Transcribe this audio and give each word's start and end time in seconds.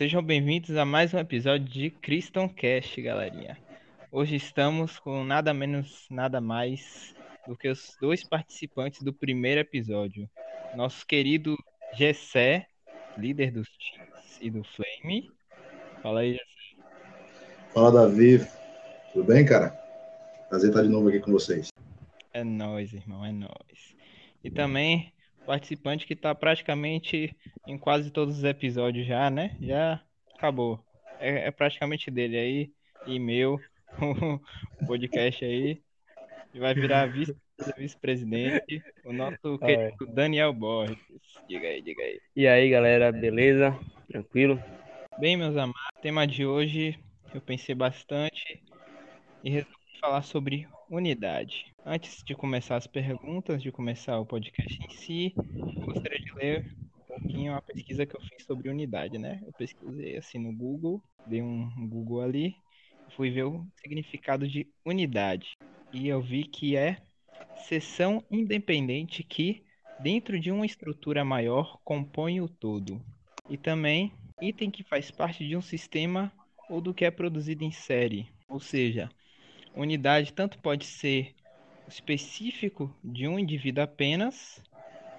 Sejam 0.00 0.22
bem-vindos 0.22 0.74
a 0.78 0.84
mais 0.86 1.12
um 1.12 1.18
episódio 1.18 1.68
de 1.68 1.90
Christian 1.90 2.48
Cast, 2.48 3.02
galerinha. 3.02 3.58
Hoje 4.10 4.34
estamos 4.34 4.98
com 4.98 5.22
nada 5.22 5.52
menos, 5.52 6.06
nada 6.10 6.40
mais 6.40 7.14
do 7.46 7.54
que 7.54 7.68
os 7.68 7.98
dois 8.00 8.24
participantes 8.24 9.02
do 9.02 9.12
primeiro 9.12 9.60
episódio. 9.60 10.26
Nosso 10.74 11.06
querido 11.06 11.54
Gessé, 11.92 12.66
líder 13.18 13.50
dos 13.50 13.68
Teams 13.68 14.38
e 14.40 14.48
do 14.48 14.64
Flame. 14.64 15.30
Fala 16.02 16.20
aí, 16.20 16.32
Gessé. 16.32 16.82
Fala, 17.74 17.92
Davi. 17.92 18.40
Tudo 19.12 19.24
bem, 19.26 19.44
cara? 19.44 19.68
Prazer 20.48 20.70
estar 20.70 20.82
de 20.82 20.88
novo 20.88 21.10
aqui 21.10 21.20
com 21.20 21.30
vocês. 21.30 21.68
É 22.32 22.42
nóis, 22.42 22.94
irmão, 22.94 23.22
é 23.22 23.32
nóis. 23.32 23.94
E 24.42 24.50
também 24.50 25.12
participante 25.46 26.06
que 26.06 26.14
está 26.14 26.34
praticamente 26.34 27.34
em 27.66 27.78
quase 27.78 28.10
todos 28.10 28.38
os 28.38 28.44
episódios 28.44 29.06
já, 29.06 29.30
né? 29.30 29.56
Já 29.60 30.00
acabou. 30.34 30.84
É, 31.18 31.48
é 31.48 31.50
praticamente 31.50 32.10
dele 32.10 32.38
aí 32.38 32.72
e 33.06 33.18
meu, 33.18 33.60
o 34.82 34.86
podcast 34.86 35.44
aí. 35.44 35.80
Vai 36.54 36.74
virar 36.74 37.06
vice-presidente, 37.06 38.82
o 39.04 39.12
nosso 39.12 39.58
querido 39.58 40.06
Daniel 40.12 40.52
Borges. 40.52 40.98
Diga 41.48 41.68
aí, 41.68 41.80
diga 41.80 42.02
aí. 42.02 42.20
E 42.34 42.48
aí, 42.48 42.68
galera, 42.68 43.12
beleza? 43.12 43.78
Tranquilo? 44.08 44.60
Bem, 45.18 45.36
meus 45.36 45.56
amados, 45.56 45.80
o 45.96 46.00
tema 46.00 46.26
de 46.26 46.44
hoje 46.44 46.98
eu 47.32 47.40
pensei 47.40 47.74
bastante 47.74 48.60
e 49.44 49.50
resolvi 49.50 49.76
falar 50.00 50.22
sobre 50.22 50.66
unidade. 50.90 51.72
Antes 51.86 52.22
de 52.24 52.34
começar 52.34 52.76
as 52.76 52.86
perguntas, 52.86 53.62
de 53.62 53.70
começar 53.70 54.18
o 54.18 54.26
podcast 54.26 54.78
em 54.82 54.90
si, 54.90 55.32
gostaria 55.84 56.18
de 56.18 56.32
ler 56.34 56.76
um 56.98 57.02
pouquinho 57.06 57.54
a 57.54 57.62
pesquisa 57.62 58.04
que 58.04 58.16
eu 58.16 58.20
fiz 58.20 58.44
sobre 58.44 58.68
unidade, 58.68 59.16
né? 59.16 59.40
Eu 59.46 59.52
pesquisei 59.52 60.16
assim 60.16 60.38
no 60.38 60.52
Google, 60.52 61.00
dei 61.26 61.40
um 61.40 61.88
Google 61.88 62.22
ali, 62.22 62.56
fui 63.16 63.30
ver 63.30 63.44
o 63.44 63.64
significado 63.76 64.48
de 64.48 64.66
unidade. 64.84 65.56
E 65.92 66.08
eu 66.08 66.20
vi 66.20 66.44
que 66.44 66.76
é 66.76 66.98
seção 67.68 68.24
independente 68.30 69.22
que, 69.22 69.62
dentro 70.00 70.40
de 70.40 70.50
uma 70.50 70.66
estrutura 70.66 71.24
maior, 71.24 71.78
compõe 71.84 72.40
o 72.40 72.48
todo. 72.48 73.00
E 73.48 73.56
também 73.56 74.12
item 74.40 74.70
que 74.70 74.82
faz 74.82 75.10
parte 75.10 75.46
de 75.46 75.56
um 75.56 75.62
sistema 75.62 76.32
ou 76.68 76.80
do 76.80 76.92
que 76.92 77.04
é 77.04 77.10
produzido 77.10 77.64
em 77.64 77.70
série. 77.70 78.28
Ou 78.48 78.58
seja, 78.58 79.10
unidade 79.74 80.32
tanto 80.32 80.58
pode 80.58 80.84
ser 80.84 81.34
específico 81.88 82.94
de 83.02 83.26
um 83.26 83.38
indivíduo 83.38 83.82
apenas, 83.82 84.62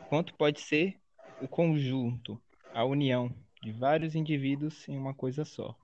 quanto 0.09 0.33
pode 0.33 0.61
ser 0.61 0.95
o 1.41 1.47
conjunto, 1.47 2.41
a 2.73 2.85
união 2.85 3.33
de 3.61 3.71
vários 3.71 4.15
indivíduos 4.15 4.87
em 4.87 4.97
uma 4.97 5.13
coisa 5.13 5.43
só. 5.45 5.75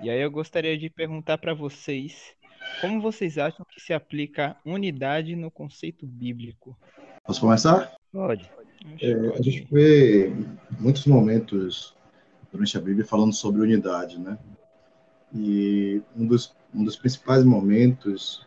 E 0.00 0.10
aí 0.10 0.20
eu 0.20 0.30
gostaria 0.30 0.76
de 0.76 0.90
perguntar 0.90 1.38
para 1.38 1.54
vocês 1.54 2.34
como 2.80 3.00
vocês 3.00 3.38
acham 3.38 3.64
que 3.64 3.80
se 3.80 3.92
aplica 3.92 4.56
unidade 4.64 5.36
no 5.36 5.50
conceito 5.50 6.06
bíblico? 6.06 6.76
Posso 7.24 7.40
começar? 7.40 7.94
Pode. 8.12 8.50
É, 9.00 9.12
a 9.12 9.42
gente 9.42 9.66
vê 9.70 10.32
muitos 10.80 11.06
momentos 11.06 11.94
durante 12.50 12.76
a 12.76 12.80
Bíblia 12.80 13.06
falando 13.06 13.32
sobre 13.32 13.60
unidade, 13.60 14.18
né? 14.18 14.36
E 15.34 16.02
um 16.16 16.26
dos, 16.26 16.54
um 16.74 16.84
dos 16.84 16.96
principais 16.96 17.44
momentos, 17.44 18.46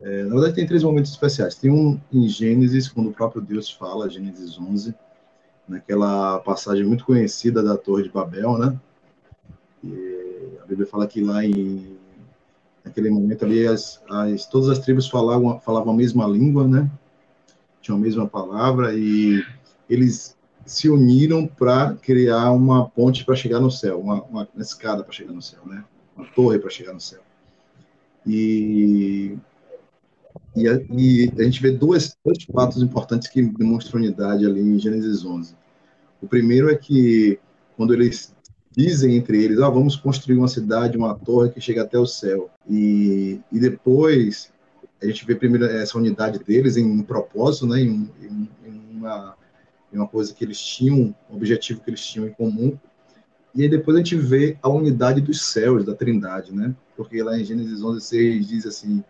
é, 0.00 0.24
na 0.24 0.34
verdade 0.34 0.54
tem 0.54 0.66
três 0.66 0.82
momentos 0.82 1.10
especiais. 1.10 1.54
Tem 1.54 1.70
um 1.70 2.00
em 2.12 2.28
Gênesis, 2.28 2.88
quando 2.88 3.10
o 3.10 3.12
próprio 3.12 3.40
Deus 3.40 3.70
fala, 3.70 4.10
Gênesis 4.10 4.58
11, 4.58 4.94
naquela 5.68 6.38
passagem 6.40 6.84
muito 6.84 7.04
conhecida 7.04 7.62
da 7.62 7.76
Torre 7.76 8.02
de 8.02 8.10
Babel, 8.10 8.58
né? 8.58 8.78
E 9.82 10.58
a 10.62 10.66
Bíblia 10.66 10.86
fala 10.86 11.06
que 11.06 11.22
lá 11.22 11.44
em 11.44 11.96
naquele 12.84 13.08
momento 13.08 13.46
ali 13.46 13.66
as, 13.66 14.02
as, 14.10 14.46
todas 14.46 14.68
as 14.68 14.78
tribos 14.78 15.08
falavam 15.08 15.58
falavam 15.60 15.94
a 15.94 15.96
mesma 15.96 16.26
língua, 16.26 16.68
né? 16.68 16.90
Tinham 17.80 17.96
a 17.96 18.00
mesma 18.00 18.26
palavra 18.26 18.94
e 18.94 19.42
eles 19.88 20.36
se 20.66 20.88
uniram 20.88 21.46
para 21.46 21.94
criar 21.94 22.50
uma 22.50 22.88
ponte 22.88 23.24
para 23.24 23.34
chegar 23.34 23.60
no 23.60 23.70
céu, 23.70 24.00
uma, 24.00 24.22
uma 24.24 24.48
escada 24.58 25.02
para 25.02 25.12
chegar 25.12 25.32
no 25.32 25.42
céu, 25.42 25.60
né? 25.66 25.84
Uma 26.16 26.26
torre 26.26 26.58
para 26.58 26.70
chegar 26.70 26.92
no 26.92 27.00
céu. 27.00 27.20
E, 28.26 29.36
e, 30.56 30.68
a, 30.68 30.80
e 30.90 31.30
a 31.38 31.42
gente 31.42 31.60
vê 31.60 31.70
dois, 31.70 32.16
dois 32.24 32.42
fatos 32.44 32.82
importantes 32.82 33.28
que 33.28 33.42
demonstram 33.42 34.00
unidade 34.00 34.46
ali 34.46 34.60
em 34.60 34.78
Gênesis 34.78 35.24
11. 35.24 35.54
O 36.22 36.26
primeiro 36.26 36.70
é 36.70 36.74
que 36.76 37.38
quando 37.76 37.92
eles 37.92 38.34
dizem 38.76 39.16
entre 39.16 39.42
eles, 39.42 39.60
ah, 39.60 39.68
vamos 39.68 39.96
construir 39.96 40.36
uma 40.36 40.48
cidade, 40.48 40.96
uma 40.96 41.14
torre 41.14 41.50
que 41.50 41.60
chega 41.60 41.82
até 41.82 41.98
o 41.98 42.06
céu. 42.06 42.50
E, 42.68 43.40
e 43.52 43.60
depois 43.60 44.52
a 45.02 45.06
gente 45.06 45.24
vê 45.24 45.34
primeiro 45.34 45.66
essa 45.66 45.98
unidade 45.98 46.38
deles 46.38 46.76
em 46.76 46.84
um 46.84 47.02
propósito, 47.02 47.66
né, 47.66 47.80
em, 47.80 48.10
em, 48.20 48.48
em, 48.64 48.96
uma, 48.96 49.36
em 49.92 49.96
uma 49.96 50.08
coisa 50.08 50.32
que 50.34 50.44
eles 50.44 50.58
tinham, 50.58 51.14
um 51.30 51.36
objetivo 51.36 51.80
que 51.80 51.90
eles 51.90 52.04
tinham 52.04 52.26
em 52.26 52.32
comum. 52.32 52.76
E 53.54 53.62
aí 53.62 53.68
depois 53.68 53.96
a 53.96 54.00
gente 54.00 54.16
vê 54.16 54.56
a 54.60 54.68
unidade 54.68 55.20
dos 55.20 55.42
céus, 55.42 55.84
da 55.84 55.94
trindade, 55.94 56.52
né? 56.52 56.74
Porque 56.96 57.22
lá 57.22 57.38
em 57.38 57.44
Gênesis 57.44 57.82
11, 57.82 58.00
6 58.00 58.48
diz 58.48 58.66
assim, 58.66 59.02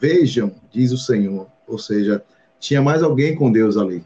vejam, 0.00 0.52
diz 0.70 0.90
o 0.92 0.98
Senhor, 0.98 1.46
ou 1.66 1.78
seja, 1.78 2.22
tinha 2.58 2.82
mais 2.82 3.02
alguém 3.02 3.36
com 3.36 3.52
Deus 3.52 3.76
ali, 3.76 4.04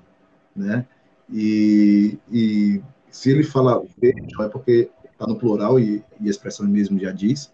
né? 0.54 0.86
E, 1.32 2.18
e 2.30 2.82
se 3.10 3.30
ele 3.30 3.42
fala 3.42 3.82
vejam, 3.98 4.42
é 4.42 4.48
porque 4.48 4.90
está 5.10 5.26
no 5.26 5.38
plural 5.38 5.80
e, 5.80 6.04
e, 6.20 6.26
a 6.26 6.30
expressão 6.30 6.66
mesmo 6.66 7.00
já 7.00 7.10
diz, 7.10 7.50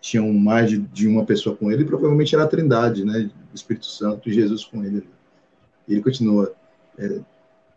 tinham 0.00 0.32
mais 0.32 0.70
de, 0.70 0.78
de, 0.78 1.08
uma 1.08 1.24
pessoa 1.24 1.56
com 1.56 1.70
ele, 1.70 1.82
e 1.82 1.86
provavelmente 1.86 2.34
era 2.34 2.44
a 2.44 2.48
trindade, 2.48 3.04
né? 3.04 3.30
O 3.52 3.54
Espírito 3.54 3.86
Santo 3.86 4.28
e 4.28 4.32
Jesus 4.32 4.64
com 4.64 4.84
ele. 4.84 5.06
Ele 5.88 6.00
continua, 6.00 6.54
é, 6.96 7.20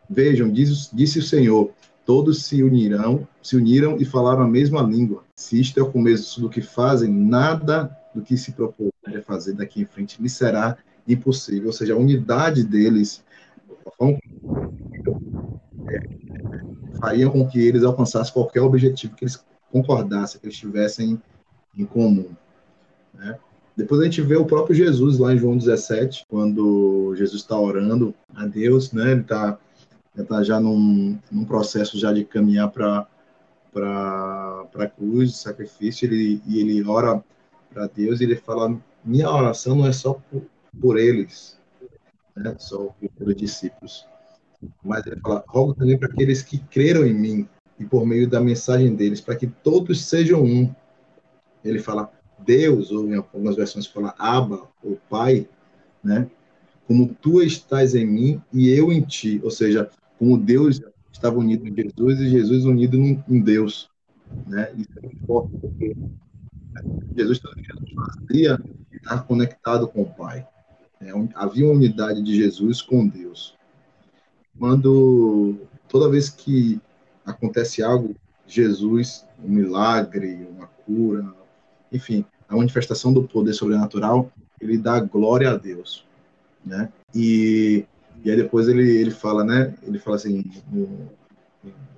vejam, 0.10 0.52
diz, 0.52 0.90
disse 0.94 1.20
o 1.20 1.24
Senhor, 1.24 1.72
todos 2.06 2.44
se 2.44 2.62
unirão, 2.62 3.28
se 3.42 3.56
uniram 3.56 3.98
e 3.98 4.06
falaram 4.06 4.44
a 4.44 4.48
mesma 4.48 4.82
língua. 4.82 5.24
Se 5.36 5.60
isto 5.60 5.80
é 5.80 5.84
o 5.84 5.92
começo 5.92 6.40
do 6.40 6.50
que 6.50 6.62
fazem, 6.62 7.12
nada 7.12 7.96
do 8.14 8.22
que 8.22 8.38
se 8.38 8.52
propõe 8.52 8.92
a 9.08 9.22
fazer 9.22 9.54
daqui 9.54 9.82
em 9.82 9.86
frente 9.86 10.22
lhe 10.22 10.30
será 10.30 10.78
impossível. 11.08 11.68
Ou 11.68 11.74
seja, 11.74 11.94
a 11.94 11.98
unidade 11.98 12.64
deles 12.64 13.24
faria 17.00 17.30
com 17.30 17.48
que 17.48 17.60
eles 17.60 17.84
alcançassem 17.84 18.34
qualquer 18.34 18.62
objetivo 18.62 19.16
que 19.16 19.24
eles 19.26 19.44
concordassem, 19.72 20.40
que 20.40 20.48
eles 20.48 20.58
tivessem 20.58 21.22
em 21.78 21.86
comum. 21.86 22.30
Né? 23.14 23.38
Depois 23.76 24.00
a 24.00 24.06
gente 24.06 24.22
vê 24.22 24.36
o 24.38 24.46
próprio 24.46 24.76
Jesus 24.76 25.18
lá 25.18 25.34
em 25.34 25.38
João 25.38 25.58
17, 25.58 26.26
quando 26.30 27.14
Jesus 27.16 27.42
está 27.42 27.60
orando 27.60 28.14
a 28.34 28.46
Deus, 28.46 28.94
né? 28.94 29.12
Ele 29.12 29.22
está 29.22 29.60
está 30.22 30.44
já 30.44 30.60
num, 30.60 31.20
num 31.32 31.46
processo 31.46 31.98
já 32.00 32.14
de 32.14 32.24
caminhar 32.24 32.72
para 32.72 33.08
a 34.76 34.88
cruz, 34.88 35.36
sacrifício, 35.36 36.06
ele, 36.06 36.42
e 36.48 36.60
ele 36.60 36.88
ora 36.88 37.24
para 37.74 37.88
Deus 37.88 38.22
e 38.22 38.24
ele 38.24 38.36
fala: 38.36 38.80
minha 39.04 39.30
oração 39.30 39.76
não 39.76 39.88
é 39.88 39.92
só 39.92 40.14
por, 40.14 40.44
por 40.80 40.98
eles, 40.98 41.60
né, 42.36 42.56
só 42.58 42.96
pelos 43.18 43.36
discípulos, 43.36 44.08
mas 44.84 45.06
ele 45.06 45.20
fala: 45.20 45.44
rogo 45.48 45.74
também 45.74 45.98
para 45.98 46.08
aqueles 46.08 46.42
que 46.42 46.58
creram 46.58 47.06
em 47.06 47.14
mim 47.14 47.50
e 47.80 47.86
por 47.86 48.06
meio 48.06 48.30
da 48.30 48.40
mensagem 48.40 48.96
deles, 48.96 49.20
para 49.20 49.36
que 49.36 49.48
todos 49.48 50.06
sejam 50.06 50.44
um. 50.44 50.74
Ele 51.64 51.80
fala 51.80 52.12
Deus, 52.40 52.92
ou 52.92 53.08
em 53.08 53.16
algumas 53.16 53.56
versões 53.56 53.88
fala 53.88 54.14
Abba, 54.18 54.68
ou 54.84 54.98
Pai, 55.10 55.48
né? 56.04 56.30
Como 56.88 57.14
tu 57.16 57.42
estás 57.42 57.96
em 57.96 58.06
mim 58.06 58.42
e 58.54 58.70
eu 58.70 58.92
em 58.92 59.02
ti, 59.02 59.42
ou 59.44 59.50
seja, 59.50 59.90
como 60.18 60.38
Deus 60.38 60.82
estava 61.12 61.38
unido 61.38 61.68
em 61.68 61.76
Jesus 61.76 62.20
e 62.20 62.30
Jesus 62.30 62.66
unido 62.66 62.98
em 62.98 63.42
Deus. 63.42 63.90
Né? 64.48 64.72
Isso 64.78 64.90
é 64.98 65.02
muito 65.02 65.26
forte, 65.26 65.58
porque 65.58 65.96
Jesus, 67.16 67.40
fazia, 67.96 68.60
estava 68.92 69.24
conectado 69.24 69.88
com 69.88 70.02
o 70.02 70.14
Pai. 70.14 70.46
É, 71.02 71.12
havia 71.36 71.66
uma 71.66 71.76
unidade 71.76 72.22
de 72.22 72.36
Jesus 72.36 72.82
com 72.82 73.08
Deus. 73.08 73.56
Quando, 74.58 75.58
toda 75.88 76.10
vez 76.10 76.30
que 76.30 76.80
acontece 77.26 77.84
algo, 77.84 78.16
Jesus, 78.48 79.26
um 79.44 79.50
milagre, 79.50 80.48
uma 80.50 80.68
cura, 80.68 81.34
enfim, 81.92 82.26
a 82.48 82.56
manifestação 82.56 83.14
do 83.14 83.24
poder 83.24 83.54
sobrenatural, 83.54 84.32
ele 84.60 84.78
dá 84.78 85.00
glória 85.00 85.52
a 85.52 85.58
Deus, 85.58 86.06
né? 86.66 86.90
E 87.14 87.86
e 88.26 88.32
aí 88.32 88.36
depois 88.36 88.68
ele, 88.68 88.90
ele 88.90 89.12
fala, 89.12 89.44
né? 89.44 89.76
Ele 89.84 90.00
fala 90.00 90.16
assim, 90.16 90.44
no, 90.72 90.90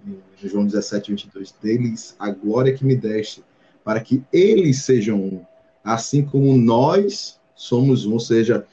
no 0.06 0.22
João 0.44 0.66
17, 0.66 1.12
22, 1.12 1.56
deles 1.64 2.16
a 2.20 2.30
glória 2.30 2.74
que 2.74 2.84
me 2.84 2.98
deste, 2.98 3.42
para 3.82 4.02
que 4.02 4.22
eles 4.34 4.84
sejam 4.84 5.18
um, 5.18 5.42
assim 5.82 6.26
como 6.26 6.58
nós 6.58 7.40
somos 7.56 8.06
um. 8.06 8.12
Ou 8.12 8.20
seja, 8.20 8.68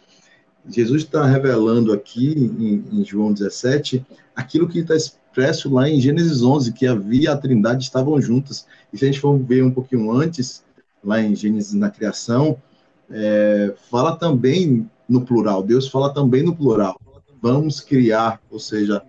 Jesus 0.68 1.04
está 1.04 1.24
revelando 1.24 1.92
aqui 1.92 2.32
em, 2.36 3.00
em, 3.00 3.04
João 3.04 3.32
17 3.32 4.04
aquilo 4.34 4.68
que 4.68 4.80
está 4.80 4.96
expresso 4.96 5.72
lá 5.72 5.88
em 5.88 6.00
Gênesis 6.00 6.42
11, 6.42 6.72
que 6.72 6.88
havia 6.88 7.32
a 7.32 7.36
trindade 7.36 7.84
estavam 7.84 8.20
juntas. 8.20 8.66
E 8.92 8.98
se 8.98 9.04
a 9.04 9.06
gente 9.06 9.20
for 9.20 9.38
ver 9.38 9.62
um 9.62 9.70
pouquinho 9.70 10.10
antes, 10.10 10.64
lá 11.04 11.20
em 11.20 11.36
Gênesis 11.36 11.74
na 11.74 11.88
criação, 11.88 12.60
é, 13.08 13.72
fala 13.88 14.16
também 14.16 14.90
no 15.08 15.24
plural. 15.24 15.62
Deus 15.62 15.86
fala 15.86 16.12
também 16.12 16.42
no 16.42 16.56
plural. 16.56 16.98
Vamos 17.44 17.78
criar, 17.78 18.40
ou 18.50 18.58
seja, 18.58 19.02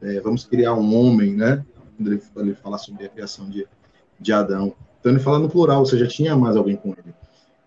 é, 0.00 0.18
vamos 0.20 0.46
criar 0.46 0.72
um 0.72 0.94
homem, 0.96 1.34
né? 1.34 1.62
Quando 1.94 2.10
ele, 2.10 2.22
ele 2.36 2.54
fala 2.54 2.78
sobre 2.78 3.04
a 3.04 3.08
criação 3.10 3.50
de, 3.50 3.68
de 4.18 4.32
Adão. 4.32 4.74
Então 4.98 5.12
ele 5.12 5.20
fala 5.20 5.38
no 5.38 5.50
plural, 5.50 5.80
ou 5.80 5.84
seja, 5.84 6.06
tinha 6.06 6.34
mais 6.34 6.56
alguém 6.56 6.74
com 6.74 6.88
ele. 6.88 7.14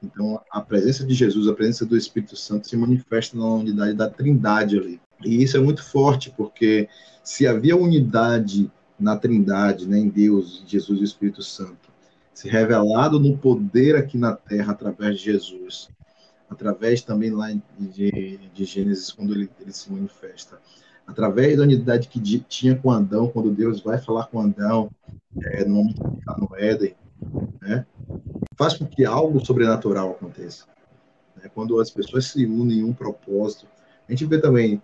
Então 0.01 0.41
a 0.49 0.61
presença 0.61 1.05
de 1.05 1.13
Jesus, 1.13 1.47
a 1.47 1.53
presença 1.53 1.85
do 1.85 1.95
Espírito 1.95 2.35
Santo 2.35 2.67
se 2.67 2.75
manifesta 2.75 3.37
na 3.37 3.45
unidade 3.45 3.93
da 3.93 4.09
Trindade 4.09 4.79
ali. 4.79 4.99
E 5.23 5.43
isso 5.43 5.57
é 5.57 5.59
muito 5.59 5.83
forte, 5.83 6.33
porque 6.35 6.89
se 7.23 7.45
havia 7.45 7.77
unidade 7.77 8.71
na 8.99 9.15
Trindade, 9.15 9.87
né, 9.87 9.99
em 9.99 10.09
Deus, 10.09 10.63
Jesus 10.65 11.01
e 11.01 11.03
Espírito 11.03 11.43
Santo, 11.43 11.87
se 12.33 12.49
revelado 12.49 13.19
no 13.19 13.37
poder 13.37 13.95
aqui 13.95 14.17
na 14.17 14.35
Terra 14.35 14.71
através 14.71 15.19
de 15.19 15.25
Jesus, 15.25 15.87
através 16.49 17.01
também 17.01 17.31
lá 17.31 17.47
de, 17.77 18.37
de 18.53 18.65
Gênesis, 18.65 19.11
quando 19.11 19.33
ele, 19.33 19.49
ele 19.59 19.71
se 19.71 19.91
manifesta, 19.91 20.59
através 21.05 21.57
da 21.57 21.63
unidade 21.63 22.07
que 22.07 22.19
tinha 22.39 22.75
com 22.75 22.91
Adão, 22.91 23.27
quando 23.29 23.51
Deus 23.51 23.81
vai 23.81 23.97
falar 23.97 24.27
com 24.27 24.39
Adão, 24.39 24.91
é, 25.43 25.65
no 25.65 25.75
momento 25.75 26.03
que 26.03 26.19
está 26.19 26.37
no 26.37 26.49
Éden, 26.55 26.95
né, 27.61 27.85
faz 28.57 28.75
com 28.75 28.85
que 28.85 29.05
algo 29.05 29.43
sobrenatural 29.45 30.11
aconteça. 30.11 30.65
Né, 31.35 31.49
quando 31.53 31.79
as 31.79 31.89
pessoas 31.89 32.25
se 32.25 32.45
unem 32.45 32.79
em 32.79 32.83
um 32.83 32.93
propósito. 32.93 33.67
A 34.07 34.11
gente 34.11 34.25
vê 34.25 34.39
também 34.39 34.81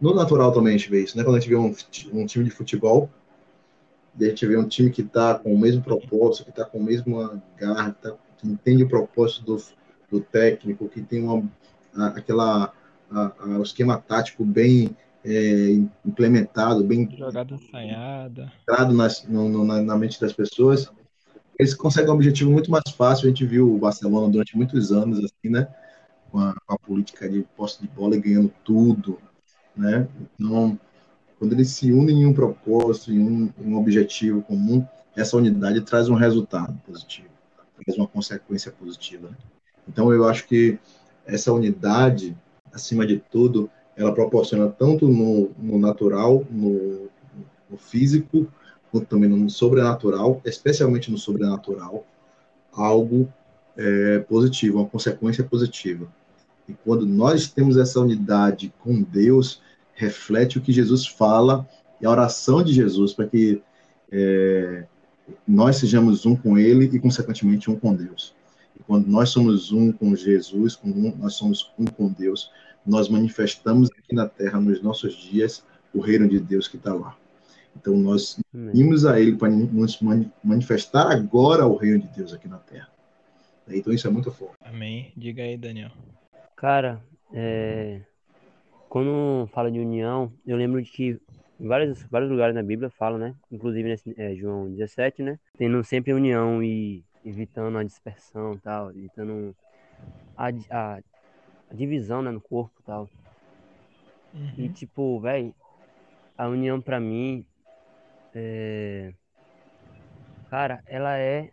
no 0.00 0.14
natural 0.14 0.52
também 0.52 0.74
a 0.74 0.76
gente 0.76 0.90
vê 0.90 1.02
isso, 1.02 1.16
né? 1.16 1.24
Quando 1.24 1.36
a 1.36 1.40
gente 1.40 1.48
vê 1.48 1.56
um, 1.56 1.74
um 2.12 2.26
time 2.26 2.44
de 2.44 2.50
futebol, 2.50 3.10
a 4.18 4.24
gente 4.24 4.46
vê 4.46 4.56
um 4.56 4.68
time 4.68 4.90
que 4.90 5.02
está 5.02 5.38
com 5.38 5.54
o 5.54 5.58
mesmo 5.58 5.82
propósito, 5.82 6.44
que 6.44 6.50
está 6.50 6.64
com 6.64 6.78
a 6.78 6.82
mesma 6.82 7.42
garra, 7.56 7.92
que, 7.92 8.02
tá, 8.02 8.16
que, 8.38 8.48
entende 8.48 8.84
o 8.84 8.88
propósito 8.88 9.44
do, 9.44 9.62
do 10.10 10.20
técnico, 10.20 10.88
que 10.88 11.02
tem 11.02 11.22
uma, 11.22 11.48
aquela 12.14 12.72
a, 13.10 13.32
a, 13.40 13.60
esquema 13.62 13.98
tático 13.98 14.44
bem 14.44 14.96
é, 15.24 15.70
implementado, 16.04 16.84
bem 16.84 17.08
jogada 17.16 17.54
ensaiada, 17.54 18.52
nas, 18.92 19.24
no, 19.24 19.48
no, 19.48 19.64
na, 19.64 19.82
na, 19.82 19.96
mente 19.96 20.20
das 20.20 20.32
pessoas, 20.32 20.90
eles 21.58 21.74
conseguem 21.74 22.10
um 22.10 22.14
objetivo 22.14 22.50
muito 22.50 22.70
mais 22.70 22.90
fácil. 22.96 23.26
A 23.26 23.28
gente 23.28 23.44
viu 23.44 23.74
o 23.74 23.78
Barcelona 23.78 24.30
durante 24.30 24.56
muitos 24.56 24.92
anos 24.92 25.18
assim, 25.18 25.50
né? 25.50 25.68
Com 26.30 26.38
a, 26.38 26.54
com 26.54 26.74
a 26.74 26.78
política 26.78 27.28
de 27.28 27.42
posse 27.56 27.80
de 27.80 27.88
bola 27.88 28.16
e 28.16 28.20
ganhando 28.20 28.52
tudo, 28.64 29.18
né? 29.76 30.06
Então, 30.38 30.78
quando 31.38 31.52
eles 31.52 31.70
se 31.70 31.92
unem 31.92 32.22
em 32.22 32.26
um 32.26 32.32
propósito, 32.32 33.12
em 33.12 33.20
um, 33.20 33.52
um 33.58 33.76
objetivo 33.76 34.42
comum, 34.42 34.86
essa 35.16 35.36
unidade 35.36 35.80
traz 35.80 36.08
um 36.08 36.14
resultado 36.14 36.78
positivo, 36.86 37.28
traz 37.84 37.98
uma 37.98 38.06
consequência 38.06 38.70
positiva. 38.70 39.30
Então, 39.88 40.12
eu 40.12 40.26
acho 40.28 40.46
que 40.46 40.78
essa 41.26 41.52
unidade, 41.52 42.36
acima 42.72 43.06
de 43.06 43.18
tudo, 43.18 43.70
ela 43.96 44.12
proporciona 44.12 44.68
tanto 44.68 45.08
no, 45.08 45.50
no 45.58 45.78
natural, 45.78 46.44
no, 46.50 47.08
no 47.70 47.76
físico, 47.76 48.46
quanto 48.90 49.06
também 49.06 49.28
no 49.28 49.48
sobrenatural, 49.50 50.40
especialmente 50.44 51.10
no 51.10 51.18
sobrenatural, 51.18 52.06
algo 52.72 53.32
é, 53.76 54.20
positivo, 54.20 54.78
uma 54.78 54.88
consequência 54.88 55.42
positiva. 55.42 56.06
E 56.68 56.74
quando 56.84 57.06
nós 57.06 57.48
temos 57.48 57.76
essa 57.76 58.00
unidade 58.00 58.72
com 58.80 59.02
Deus, 59.02 59.60
reflete 59.94 60.58
o 60.58 60.60
que 60.60 60.72
Jesus 60.72 61.06
fala 61.06 61.66
e 62.00 62.06
a 62.06 62.10
oração 62.10 62.62
de 62.62 62.72
Jesus 62.72 63.12
para 63.12 63.26
que 63.26 63.62
é, 64.12 64.84
nós 65.46 65.76
sejamos 65.76 66.26
um 66.26 66.36
com 66.36 66.58
Ele 66.58 66.90
e, 66.92 66.98
consequentemente, 66.98 67.70
um 67.70 67.78
com 67.78 67.94
Deus. 67.94 68.35
E 68.78 68.82
quando 68.82 69.06
nós 69.06 69.30
somos 69.30 69.72
um 69.72 69.92
com 69.92 70.14
Jesus, 70.14 70.78
um, 70.84 71.16
nós 71.16 71.34
somos 71.34 71.72
um 71.78 71.84
com 71.84 72.10
Deus, 72.12 72.50
nós 72.84 73.08
manifestamos 73.08 73.90
aqui 73.90 74.14
na 74.14 74.28
Terra, 74.28 74.60
nos 74.60 74.82
nossos 74.82 75.14
dias, 75.14 75.64
o 75.92 76.00
reino 76.00 76.28
de 76.28 76.38
Deus 76.38 76.68
que 76.68 76.76
está 76.76 76.94
lá. 76.94 77.16
Então, 77.74 77.96
nós 77.96 78.40
vimos 78.52 79.04
a 79.04 79.20
Ele 79.20 79.36
para 79.36 79.50
nos 79.50 80.00
manifestar 80.42 81.10
agora 81.10 81.66
o 81.66 81.76
reino 81.76 82.00
de 82.00 82.08
Deus 82.08 82.32
aqui 82.32 82.48
na 82.48 82.58
Terra. 82.58 82.88
Então, 83.68 83.92
isso 83.92 84.06
é 84.06 84.10
muito 84.10 84.30
forte. 84.30 84.56
Amém. 84.60 85.12
Diga 85.16 85.42
aí, 85.42 85.56
Daniel. 85.56 85.90
Cara, 86.56 87.02
é, 87.32 88.00
quando 88.88 89.46
fala 89.52 89.70
de 89.70 89.78
união, 89.78 90.32
eu 90.46 90.56
lembro 90.56 90.80
de 90.80 90.90
que 90.90 91.20
em 91.58 91.66
vários, 91.66 92.02
vários 92.04 92.30
lugares 92.30 92.54
na 92.54 92.62
Bíblia 92.62 92.90
fala, 92.90 93.18
né? 93.18 93.34
Inclusive 93.50 93.88
nesse 93.88 94.14
é, 94.16 94.34
João 94.34 94.70
17, 94.70 95.22
né? 95.22 95.38
Tendo 95.56 95.82
sempre 95.84 96.12
união 96.12 96.62
e 96.62 97.04
evitando 97.26 97.78
a 97.78 97.84
dispersão 97.84 98.54
e 98.54 98.58
tal, 98.58 98.90
evitando 98.90 99.54
a, 100.36 100.48
a, 100.70 100.96
a, 101.70 101.74
divisão 101.74 102.22
né, 102.22 102.30
no 102.30 102.40
corpo 102.40 102.74
e 102.80 102.82
tal. 102.84 103.08
Uhum. 104.32 104.54
E 104.56 104.68
tipo, 104.68 105.20
velho, 105.20 105.54
a 106.38 106.48
união 106.48 106.80
pra 106.80 107.00
mim, 107.00 107.44
é... 108.34 109.12
cara, 110.48 110.82
ela 110.86 111.18
é 111.18 111.50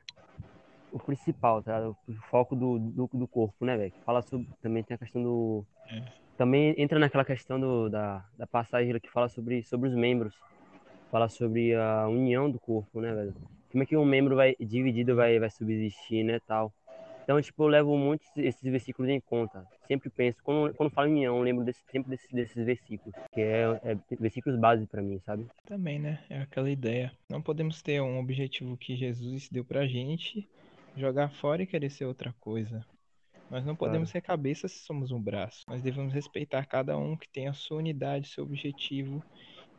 o 0.91 0.99
principal, 0.99 1.61
tá? 1.61 1.89
O 1.89 1.95
foco 2.29 2.55
do, 2.55 2.77
do, 2.79 3.09
do 3.11 3.27
corpo, 3.27 3.65
né, 3.65 3.75
velho? 3.75 3.93
Fala 4.05 4.21
sobre. 4.21 4.47
Também 4.61 4.83
tem 4.83 4.95
a 4.95 4.97
questão 4.97 5.21
do. 5.21 5.65
É 5.89 6.23
também 6.37 6.73
entra 6.77 6.99
naquela 6.99 7.23
questão 7.23 7.59
do, 7.59 7.89
da, 7.89 8.25
da 8.37 8.47
passagem 8.47 8.99
que 8.99 9.09
fala 9.09 9.29
sobre, 9.29 9.63
sobre 9.63 9.89
os 9.89 9.95
membros. 9.95 10.33
Fala 11.11 11.29
sobre 11.29 11.75
a 11.75 12.07
união 12.07 12.49
do 12.49 12.59
corpo, 12.59 12.99
né, 12.99 13.13
velho? 13.13 13.35
Como 13.73 13.83
é 13.83 13.85
que 13.87 13.97
um 13.97 14.05
membro 14.05 14.35
vai 14.35 14.55
dividido 14.59 15.15
vai, 15.15 15.39
vai 15.39 15.49
subsistir, 15.49 16.23
né, 16.23 16.39
tal. 16.45 16.71
Então, 17.23 17.41
tipo, 17.41 17.63
eu 17.63 17.67
levo 17.67 17.97
muito 17.97 18.23
esses 18.35 18.61
versículos 18.61 19.09
em 19.09 19.19
conta. 19.19 19.65
Sempre 19.87 20.11
penso, 20.11 20.37
quando, 20.43 20.75
quando 20.75 20.91
falo 20.91 21.09
união, 21.09 21.37
eu 21.37 21.41
lembro 21.41 21.65
desse, 21.65 21.81
sempre 21.91 22.11
desses, 22.11 22.29
desses 22.31 22.63
versículos, 22.63 23.15
que 23.33 23.41
é, 23.41 23.63
é 23.83 24.15
versículos 24.19 24.59
básicos 24.59 24.91
para 24.91 25.01
mim, 25.01 25.19
sabe? 25.25 25.47
Também, 25.65 25.97
né? 25.97 26.23
É 26.29 26.41
aquela 26.41 26.69
ideia. 26.69 27.11
Não 27.27 27.41
podemos 27.41 27.81
ter 27.81 27.99
um 27.99 28.19
objetivo 28.19 28.77
que 28.77 28.95
Jesus 28.95 29.49
deu 29.49 29.65
pra 29.65 29.87
gente, 29.87 30.47
jogar 30.95 31.29
fora 31.29 31.63
e 31.63 31.67
querer 31.67 31.89
ser 31.89 32.05
outra 32.05 32.31
coisa. 32.39 32.85
Nós 33.49 33.65
não 33.65 33.75
podemos 33.75 34.11
claro. 34.11 34.21
ser 34.23 34.27
cabeça 34.27 34.67
se 34.67 34.85
somos 34.85 35.11
um 35.11 35.19
braço. 35.19 35.63
Nós 35.67 35.81
devemos 35.81 36.13
respeitar 36.13 36.63
cada 36.67 36.95
um 36.95 37.17
que 37.17 37.29
tem 37.29 37.47
a 37.47 37.53
sua 37.53 37.77
unidade, 37.77 38.27
seu 38.27 38.43
objetivo, 38.43 39.23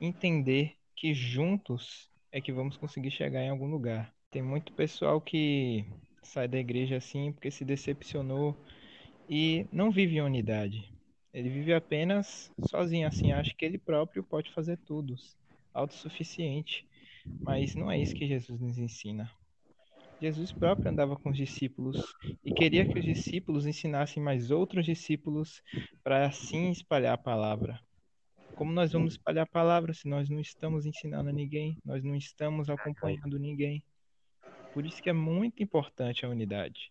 entender 0.00 0.74
que 0.96 1.14
juntos 1.14 2.10
é 2.34 2.40
que 2.40 2.52
vamos 2.52 2.76
conseguir 2.76 3.12
chegar 3.12 3.44
em 3.44 3.48
algum 3.48 3.70
lugar. 3.70 4.12
Tem 4.28 4.42
muito 4.42 4.72
pessoal 4.72 5.20
que 5.20 5.84
sai 6.20 6.48
da 6.48 6.58
igreja 6.58 6.96
assim 6.96 7.32
porque 7.32 7.48
se 7.48 7.64
decepcionou 7.64 8.56
e 9.30 9.64
não 9.70 9.88
vive 9.88 10.16
em 10.16 10.20
unidade. 10.20 10.92
Ele 11.32 11.48
vive 11.48 11.72
apenas 11.72 12.50
sozinho, 12.60 13.06
assim, 13.06 13.30
acha 13.30 13.54
que 13.56 13.64
ele 13.64 13.78
próprio 13.78 14.24
pode 14.24 14.50
fazer 14.50 14.76
tudo, 14.78 15.14
autossuficiente. 15.72 16.84
Mas 17.40 17.76
não 17.76 17.88
é 17.88 18.00
isso 18.00 18.16
que 18.16 18.26
Jesus 18.26 18.60
nos 18.60 18.78
ensina. 18.78 19.30
Jesus 20.20 20.50
próprio 20.50 20.90
andava 20.90 21.14
com 21.14 21.30
os 21.30 21.36
discípulos 21.36 22.14
e 22.44 22.52
queria 22.52 22.84
que 22.84 22.98
os 22.98 23.04
discípulos 23.04 23.64
ensinassem 23.64 24.20
mais 24.20 24.50
outros 24.50 24.84
discípulos 24.84 25.62
para 26.02 26.26
assim 26.26 26.72
espalhar 26.72 27.14
a 27.14 27.18
palavra. 27.18 27.78
Como 28.54 28.72
nós 28.72 28.92
vamos 28.92 29.14
espalhar 29.14 29.42
a 29.42 29.46
palavra 29.46 29.92
se 29.92 30.08
nós 30.08 30.28
não 30.28 30.40
estamos 30.40 30.86
ensinando 30.86 31.28
a 31.28 31.32
ninguém, 31.32 31.76
nós 31.84 32.04
não 32.04 32.14
estamos 32.14 32.70
acompanhando 32.70 33.38
ninguém? 33.38 33.82
Por 34.72 34.86
isso 34.86 35.02
que 35.02 35.10
é 35.10 35.12
muito 35.12 35.62
importante 35.62 36.24
a 36.24 36.28
unidade. 36.28 36.90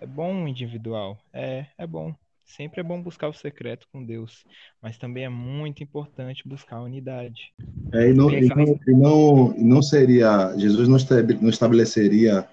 É 0.00 0.06
bom 0.06 0.44
o 0.44 0.48
individual, 0.48 1.18
é, 1.32 1.66
é 1.78 1.86
bom. 1.86 2.14
Sempre 2.44 2.80
é 2.80 2.84
bom 2.84 3.02
buscar 3.02 3.28
o 3.28 3.32
secreto 3.32 3.88
com 3.92 4.04
Deus, 4.04 4.44
mas 4.80 4.96
também 4.96 5.24
é 5.24 5.28
muito 5.28 5.82
importante 5.82 6.46
buscar 6.46 6.76
a 6.76 6.82
unidade. 6.82 7.52
É, 7.92 8.10
e, 8.10 8.14
não, 8.14 8.30
e, 8.30 8.46
não, 8.46 8.80
e, 8.86 8.92
não, 8.92 9.54
não 9.56 9.82
seria, 9.82 10.54
Jesus 10.56 10.86
não 10.88 11.48
estabeleceria 11.48 12.48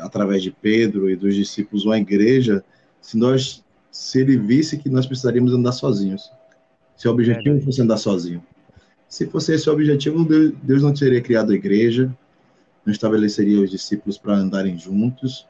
através 0.00 0.42
de 0.42 0.50
Pedro 0.50 1.08
e 1.08 1.14
dos 1.14 1.34
discípulos 1.34 1.84
uma 1.84 1.98
igreja 1.98 2.64
se 3.00 3.16
nós 3.16 3.64
se 3.92 4.20
ele 4.20 4.38
visse 4.38 4.78
que 4.78 4.88
nós 4.88 5.06
precisaríamos 5.06 5.52
andar 5.52 5.72
sozinhos. 5.72 6.32
Se 6.96 7.08
o 7.08 7.10
objetivo 7.10 7.60
fosse 7.60 7.82
andar 7.82 7.96
sozinho. 7.96 8.42
Se 9.08 9.26
fosse 9.26 9.52
esse 9.54 9.68
o 9.68 9.72
objetivo, 9.72 10.24
Deus 10.62 10.82
não 10.82 10.94
teria 10.94 11.20
criado 11.20 11.52
a 11.52 11.54
igreja, 11.54 12.14
não 12.84 12.92
estabeleceria 12.92 13.60
os 13.60 13.70
discípulos 13.70 14.16
para 14.16 14.34
andarem 14.34 14.78
juntos. 14.78 15.46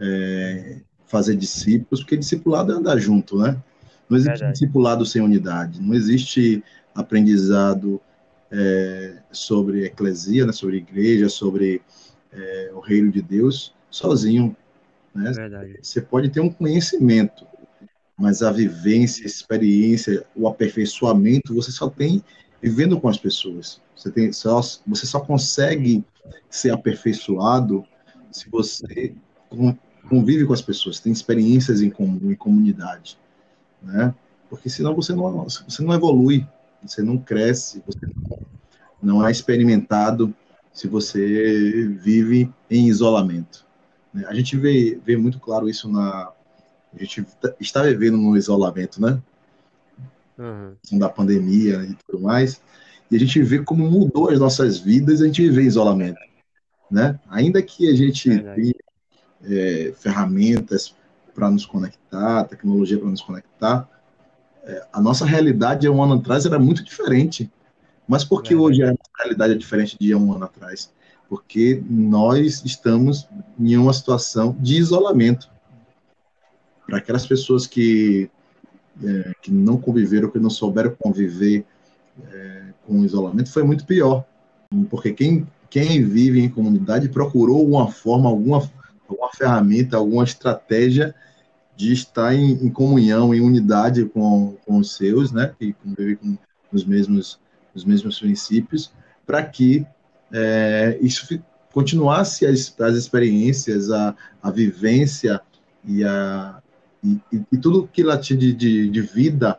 É, 0.00 0.80
fazer 1.12 1.36
discípulos, 1.36 2.00
porque 2.00 2.16
discipulado 2.16 2.72
é 2.72 2.74
andar 2.74 2.96
junto, 2.96 3.36
né? 3.36 3.62
Não 4.08 4.16
existe 4.16 4.38
Verdade. 4.38 4.52
discipulado 4.52 5.04
sem 5.04 5.20
unidade, 5.20 5.80
não 5.80 5.94
existe 5.94 6.64
aprendizado 6.94 8.00
é, 8.50 9.18
sobre 9.30 9.84
eclesia, 9.84 10.46
né, 10.46 10.52
sobre 10.52 10.78
igreja, 10.78 11.28
sobre 11.28 11.82
é, 12.32 12.70
o 12.74 12.80
reino 12.80 13.10
de 13.10 13.20
Deus 13.20 13.74
sozinho. 13.90 14.56
Né? 15.14 15.30
Verdade. 15.32 15.78
Você 15.82 16.00
pode 16.00 16.30
ter 16.30 16.40
um 16.40 16.50
conhecimento, 16.50 17.46
mas 18.18 18.42
a 18.42 18.52
vivência, 18.52 19.24
a 19.24 19.26
experiência, 19.26 20.24
o 20.34 20.46
aperfeiçoamento 20.46 21.54
você 21.54 21.72
só 21.72 21.88
tem 21.88 22.22
vivendo 22.60 23.00
com 23.00 23.08
as 23.08 23.18
pessoas. 23.18 23.80
Você, 23.96 24.10
tem, 24.10 24.32
só, 24.32 24.60
você 24.86 25.06
só 25.06 25.20
consegue 25.20 26.04
ser 26.48 26.70
aperfeiçoado 26.70 27.84
se 28.30 28.48
você 28.48 29.14
convive 30.08 30.46
com 30.46 30.52
as 30.52 30.62
pessoas, 30.62 31.00
tem 31.00 31.12
experiências 31.12 31.82
em 31.82 31.90
comum, 31.90 32.30
em 32.30 32.34
comunidade, 32.34 33.18
né? 33.82 34.14
Porque 34.48 34.68
senão 34.68 34.94
você 34.94 35.14
não, 35.14 35.44
você 35.44 35.82
não 35.82 35.94
evolui, 35.94 36.46
você 36.82 37.02
não 37.02 37.16
cresce, 37.16 37.82
você 37.86 38.06
não, 39.02 39.26
é 39.26 39.30
experimentado 39.30 40.34
se 40.72 40.88
você 40.88 41.86
vive 41.88 42.52
em 42.70 42.88
isolamento. 42.88 43.66
Né? 44.12 44.24
A 44.26 44.34
gente 44.34 44.56
vê, 44.56 45.00
vê 45.04 45.16
muito 45.16 45.38
claro 45.38 45.68
isso 45.68 45.88
na. 45.88 46.32
A 46.94 46.98
gente 46.98 47.24
está 47.60 47.82
vivendo 47.82 48.16
no 48.16 48.36
isolamento, 48.36 49.00
né? 49.00 49.20
Uhum. 50.38 50.98
Da 50.98 51.08
pandemia 51.08 51.82
e 51.84 51.96
tudo 52.06 52.22
mais. 52.22 52.60
E 53.10 53.16
a 53.16 53.18
gente 53.18 53.42
vê 53.42 53.62
como 53.62 53.90
mudou 53.90 54.30
as 54.30 54.38
nossas 54.38 54.78
vidas 54.78 55.20
a 55.20 55.26
gente 55.26 55.42
vive 55.42 55.62
em 55.62 55.66
isolamento. 55.66 56.18
Né? 56.90 57.18
Ainda 57.28 57.62
que 57.62 57.88
a 57.88 57.94
gente 57.94 58.28
tenha 58.28 58.74
é, 59.44 59.92
ferramentas 59.98 60.94
para 61.34 61.50
nos 61.50 61.66
conectar, 61.66 62.44
tecnologia 62.44 62.98
para 62.98 63.08
nos 63.08 63.20
conectar, 63.20 63.88
é, 64.64 64.86
a 64.92 65.00
nossa 65.00 65.26
realidade 65.26 65.88
um 65.88 66.02
ano 66.02 66.14
atrás 66.14 66.46
era 66.46 66.58
muito 66.58 66.82
diferente. 66.82 67.50
Mas 68.08 68.24
por 68.24 68.42
que 68.42 68.54
é. 68.54 68.56
hoje 68.56 68.82
a 68.82 68.94
realidade 69.18 69.52
é 69.52 69.56
diferente 69.56 69.96
de 70.00 70.14
um 70.14 70.32
ano 70.32 70.44
atrás? 70.44 70.90
Porque 71.28 71.82
nós 71.88 72.62
estamos 72.64 73.28
em 73.58 73.76
uma 73.76 73.92
situação 73.92 74.56
de 74.58 74.76
isolamento. 74.76 75.51
Para 76.92 76.98
aquelas 76.98 77.26
pessoas 77.26 77.66
que, 77.66 78.28
é, 79.02 79.32
que 79.40 79.50
não 79.50 79.78
conviveram, 79.78 80.30
que 80.30 80.38
não 80.38 80.50
souberam 80.50 80.94
conviver 80.98 81.64
é, 82.30 82.64
com 82.86 83.00
o 83.00 83.04
isolamento, 83.06 83.50
foi 83.50 83.62
muito 83.62 83.86
pior. 83.86 84.26
Porque 84.90 85.10
quem, 85.10 85.46
quem 85.70 86.04
vive 86.04 86.38
em 86.38 86.50
comunidade 86.50 87.08
procurou 87.08 87.66
uma 87.66 87.90
forma, 87.90 88.28
alguma, 88.28 88.70
alguma 89.08 89.30
ferramenta, 89.32 89.96
alguma 89.96 90.22
estratégia 90.22 91.14
de 91.74 91.94
estar 91.94 92.34
em, 92.34 92.62
em 92.62 92.68
comunhão, 92.68 93.34
em 93.34 93.40
unidade 93.40 94.04
com, 94.04 94.58
com 94.66 94.76
os 94.76 94.94
seus, 94.94 95.32
né? 95.32 95.50
Que 95.58 95.72
convivem 95.72 96.16
com 96.18 96.36
os 96.76 96.84
mesmos 96.84 97.40
os 97.74 97.86
mesmos 97.86 98.20
princípios, 98.20 98.92
para 99.24 99.42
que 99.42 99.86
é, 100.30 100.98
isso 101.00 101.42
continuasse 101.72 102.44
as, 102.44 102.78
as 102.78 102.96
experiências, 102.96 103.90
a, 103.90 104.14
a 104.42 104.50
vivência 104.50 105.40
e, 105.82 106.04
a, 106.04 106.61
e, 107.02 107.20
e 107.52 107.56
tudo 107.56 107.88
que 107.92 108.02
lá 108.02 108.16
tinha 108.16 108.38
de, 108.38 108.52
de, 108.52 108.90
de 108.90 109.00
vida 109.00 109.58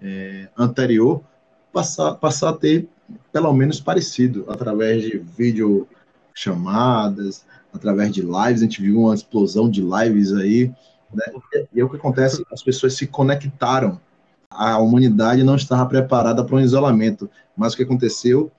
é, 0.00 0.48
anterior 0.56 1.22
passar, 1.72 2.14
passar 2.14 2.50
a 2.50 2.52
ter 2.52 2.88
pelo 3.32 3.52
menos 3.52 3.80
parecido, 3.80 4.44
através 4.48 5.02
de 5.02 5.18
vídeo 5.18 5.86
chamadas, 6.34 7.44
através 7.72 8.12
de 8.12 8.20
lives, 8.20 8.60
a 8.60 8.64
gente 8.64 8.82
viu 8.82 9.00
uma 9.00 9.14
explosão 9.14 9.68
de 9.68 9.82
lives 9.82 10.32
aí, 10.32 10.72
né? 11.12 11.24
E 11.72 11.80
é 11.80 11.84
o 11.84 11.88
que 11.88 11.96
acontece, 11.96 12.44
as 12.52 12.62
pessoas 12.62 12.94
se 12.94 13.06
conectaram 13.06 13.98
a 14.50 14.78
humanidade 14.78 15.44
não 15.44 15.56
estava 15.56 15.86
preparada 15.86 16.44
para 16.44 16.56
um 16.56 16.60
isolamento. 16.60 17.30
Mas 17.56 17.72
o 17.72 17.76
que 17.76 17.82
aconteceu? 17.82 18.50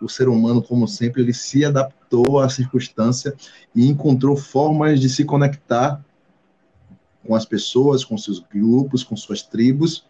O 0.00 0.08
ser 0.08 0.28
humano, 0.28 0.62
como 0.62 0.86
sempre, 0.86 1.22
ele 1.22 1.32
se 1.32 1.64
adaptou 1.64 2.38
à 2.38 2.48
circunstância 2.48 3.34
e 3.74 3.88
encontrou 3.88 4.36
formas 4.36 5.00
de 5.00 5.08
se 5.08 5.24
conectar 5.24 6.04
com 7.26 7.34
as 7.34 7.44
pessoas, 7.44 8.04
com 8.04 8.16
seus 8.16 8.38
grupos, 8.38 9.02
com 9.02 9.16
suas 9.16 9.42
tribos 9.42 10.06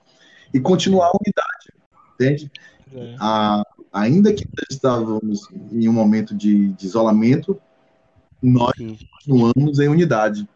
e 0.52 0.60
continuar 0.60 1.08
a 1.08 1.18
unidade, 1.18 1.72
entende? 2.14 2.50
É. 2.92 3.16
A, 3.18 3.62
ainda 3.92 4.32
que 4.32 4.46
estávamos 4.70 5.48
em 5.72 5.88
um 5.88 5.92
momento 5.92 6.34
de, 6.34 6.68
de 6.72 6.86
isolamento, 6.86 7.60
nós 8.42 8.72
continuamos 8.76 9.78
em 9.78 9.88
unidade 9.88 10.48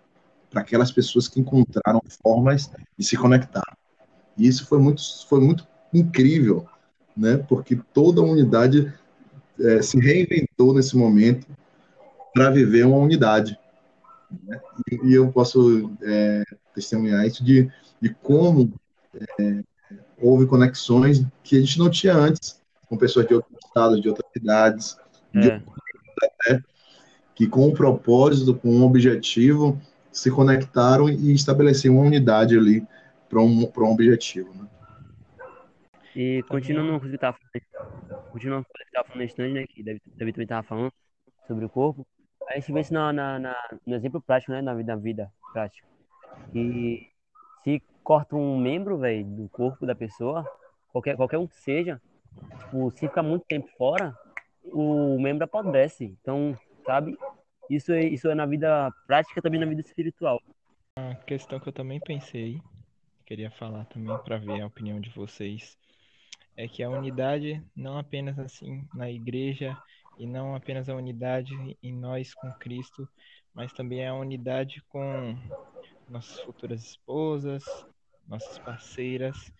para 0.50 0.60
aquelas 0.60 0.92
pessoas 0.92 1.28
que 1.28 1.40
encontraram 1.40 2.00
formas 2.22 2.70
de 2.96 3.04
se 3.04 3.16
conectar. 3.16 3.76
E 4.36 4.46
isso 4.46 4.66
foi 4.66 4.78
muito, 4.78 5.02
foi 5.28 5.40
muito 5.40 5.66
incrível, 5.92 6.66
né? 7.16 7.36
Porque 7.36 7.78
toda 7.92 8.20
a 8.20 8.24
unidade 8.24 8.92
é, 9.58 9.82
se 9.82 9.98
reinventou 9.98 10.74
nesse 10.74 10.96
momento 10.96 11.46
para 12.34 12.50
viver 12.50 12.86
uma 12.86 12.96
unidade. 12.96 13.58
Né? 14.44 14.60
E, 14.90 15.08
e, 15.08 15.14
eu 15.14 15.30
posso 15.32 15.92
é, 16.02 16.44
testemunhar 16.74 17.26
isso 17.26 17.44
de, 17.44 17.70
de 18.00 18.14
como 18.22 18.72
é, 19.38 19.62
houve 20.18 20.46
conexões 20.46 21.24
que 21.42 21.56
a 21.56 21.60
gente 21.60 21.78
não 21.78 21.90
tinha 21.90 22.14
antes, 22.14 22.60
com 22.88 22.96
pessoas 22.96 23.26
de 23.26 23.34
outros 23.34 23.56
estados, 23.64 24.00
de 24.00 24.08
outras 24.08 24.30
cidades, 24.32 24.96
de 25.32 25.50
é. 25.50 25.54
outras, 25.54 26.62
que 27.34 27.46
com 27.46 27.68
um 27.68 27.72
propósito, 27.72 28.54
com 28.54 28.68
um 28.68 28.82
objetivo, 28.82 29.80
se 30.10 30.30
conectaram 30.30 31.08
e 31.08 31.32
estabeleceram 31.32 31.96
uma 31.96 32.04
unidade 32.04 32.56
ali 32.56 32.86
para 33.28 33.40
um, 33.40 33.62
um 33.64 33.84
objetivo. 33.84 34.52
Né? 34.54 34.68
E 36.14 36.42
continuando 36.42 37.00
com 37.00 37.06
o 37.06 37.08
que 37.08 37.14
estava 37.14 37.36
falando, 37.38 38.30
continuando 38.30 38.64
com 38.64 38.70
o 38.70 38.74
que 38.74 38.84
estava 38.84 39.08
falando 39.08 39.24
estranho, 39.24 39.54
né, 39.54 39.66
que 39.66 39.82
David, 39.82 40.02
David 40.14 40.34
também 40.34 40.44
estava 40.44 40.62
falando 40.62 40.92
sobre 41.46 41.64
o 41.64 41.68
corpo, 41.68 42.06
a 42.48 42.54
gente 42.54 42.72
vê 42.72 42.80
isso 42.80 42.92
na, 42.92 43.12
na, 43.12 43.38
na, 43.38 43.56
no 43.86 43.94
exemplo 43.94 44.20
prático, 44.20 44.52
né, 44.52 44.60
na 44.60 44.74
vida, 44.74 44.94
na 44.94 45.00
vida 45.00 45.32
prática. 45.52 45.86
E 46.54 47.08
se 47.62 47.82
corta 48.02 48.36
um 48.36 48.58
membro, 48.58 48.98
velho, 48.98 49.24
do 49.24 49.48
corpo 49.48 49.86
da 49.86 49.94
pessoa, 49.94 50.44
qualquer, 50.90 51.16
qualquer 51.16 51.38
um 51.38 51.46
que 51.46 51.56
seja, 51.56 52.00
tipo, 52.58 52.90
se 52.90 53.00
ficar 53.00 53.22
muito 53.22 53.44
tempo 53.46 53.68
fora, 53.76 54.16
o 54.64 55.18
membro 55.20 55.44
apodrece. 55.44 56.16
Então, 56.20 56.56
sabe, 56.84 57.16
isso 57.70 57.92
é, 57.92 58.04
isso 58.04 58.28
é 58.28 58.34
na 58.34 58.46
vida 58.46 58.92
prática, 59.06 59.40
também 59.40 59.60
na 59.60 59.66
vida 59.66 59.80
espiritual. 59.80 60.40
Uma 60.98 61.14
questão 61.14 61.58
que 61.58 61.68
eu 61.68 61.72
também 61.72 62.00
pensei 62.00 62.60
queria 63.24 63.50
falar 63.50 63.86
também 63.86 64.14
para 64.18 64.36
ver 64.36 64.60
a 64.60 64.66
opinião 64.66 65.00
de 65.00 65.08
vocês 65.08 65.78
é 66.54 66.68
que 66.68 66.82
a 66.82 66.90
unidade 66.90 67.62
não 67.74 67.96
apenas 67.96 68.38
assim 68.38 68.86
na 68.94 69.10
igreja 69.10 69.74
e 70.18 70.26
não 70.26 70.54
apenas 70.54 70.88
a 70.88 70.94
unidade 70.94 71.52
em 71.82 71.92
nós 71.92 72.34
com 72.34 72.50
Cristo, 72.52 73.08
mas 73.54 73.72
também 73.72 74.06
a 74.06 74.14
unidade 74.14 74.82
com 74.88 75.36
nossas 76.08 76.40
futuras 76.40 76.82
esposas, 76.82 77.64
nossas 78.28 78.58
parceiras, 78.58 79.52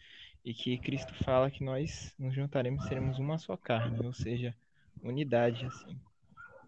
e 0.45 0.53
que 0.53 0.79
Cristo 0.79 1.13
fala 1.25 1.51
que 1.51 1.65
nós 1.65 2.13
nos 2.19 2.35
juntaremos, 2.35 2.85
seremos 2.85 3.19
uma 3.19 3.39
só 3.39 3.57
carne, 3.57 4.05
ou 4.05 4.13
seja, 4.13 4.55
unidade 5.03 5.67
assim. 5.67 5.97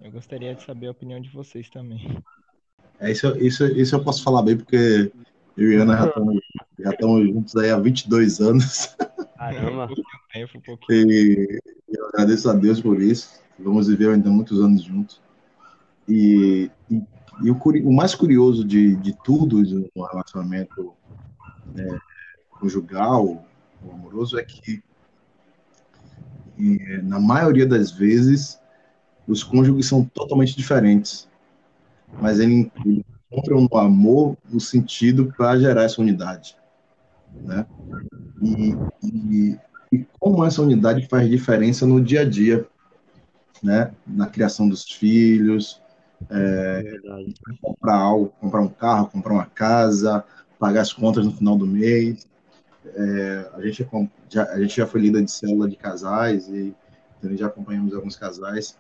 Eu 0.00 0.10
gostaria 0.10 0.54
de 0.54 0.62
saber 0.62 0.88
a 0.88 0.92
opinião 0.92 1.20
de 1.20 1.30
vocês 1.30 1.68
também. 1.70 2.22
É 3.00 3.10
isso, 3.10 3.36
isso, 3.38 3.66
isso 3.66 3.94
eu 3.96 4.04
posso 4.04 4.22
falar 4.22 4.42
bem 4.42 4.56
porque 4.56 5.10
eu 5.56 5.72
e 5.72 5.76
Ana 5.76 5.96
já 5.96 6.06
estamos 6.08 6.40
já 6.78 6.90
estamos 6.90 7.28
juntos 7.28 7.56
aí 7.56 7.70
há 7.70 7.78
22 7.78 8.40
anos. 8.40 8.96
Caramba! 9.36 9.88
e 10.90 11.60
eu 11.88 12.06
agradeço 12.08 12.50
a 12.50 12.54
Deus 12.54 12.80
por 12.80 13.00
isso. 13.00 13.43
Vamos 13.58 13.88
viver 13.88 14.10
ainda 14.10 14.30
muitos 14.30 14.60
anos 14.60 14.82
juntos. 14.82 15.20
E, 16.08 16.70
e, 16.90 17.02
e 17.42 17.50
o, 17.50 17.58
o, 17.84 17.92
mais 17.92 18.14
curioso 18.14 18.64
de, 18.64 18.96
de 18.96 19.16
tudo 19.24 19.62
no 19.94 20.04
relacionamento 20.04 20.92
é, 21.76 21.98
conjugal, 22.50 23.44
amoroso, 23.82 24.38
é 24.38 24.44
que 24.44 24.82
e, 26.58 26.78
na 27.02 27.18
maioria 27.18 27.66
das 27.66 27.90
vezes 27.90 28.60
os 29.26 29.42
cônjuges 29.42 29.86
são 29.86 30.04
totalmente 30.04 30.56
diferentes, 30.56 31.28
mas 32.20 32.38
ele, 32.38 32.70
ele 32.84 33.04
encontram 33.30 33.66
no 33.70 33.78
amor 33.78 34.36
o 34.52 34.60
sentido 34.60 35.32
para 35.36 35.58
gerar 35.58 35.84
essa 35.84 36.00
unidade 36.00 36.56
né? 37.42 37.66
E, 38.42 38.76
e, 39.02 39.58
e, 39.92 40.06
como 40.18 40.44
essa 40.44 40.62
unidade 40.62 41.06
faz 41.08 41.28
diferença 41.28 41.86
no 41.86 42.00
dia 42.00 42.20
a 42.20 42.24
dia, 42.24 42.66
né? 43.62 43.92
Na 44.06 44.26
criação 44.26 44.68
dos 44.68 44.84
filhos, 44.84 45.80
é, 46.30 46.98
comprar 47.60 47.96
algo, 47.96 48.32
comprar 48.40 48.60
um 48.60 48.68
carro, 48.68 49.08
comprar 49.08 49.32
uma 49.32 49.46
casa, 49.46 50.24
pagar 50.58 50.82
as 50.82 50.92
contas 50.92 51.24
no 51.24 51.32
final 51.32 51.56
do 51.56 51.66
mês. 51.66 52.26
É, 52.86 53.50
a, 53.54 53.60
gente 53.62 53.88
já, 54.28 54.44
a 54.44 54.60
gente 54.60 54.76
já 54.76 54.86
foi 54.86 55.00
líder 55.00 55.24
de 55.24 55.30
célula 55.30 55.68
de 55.68 55.76
casais 55.76 56.48
e 56.48 56.74
também 57.20 57.36
já 57.36 57.46
acompanhamos 57.46 57.94
alguns 57.94 58.16
casais. 58.16 58.76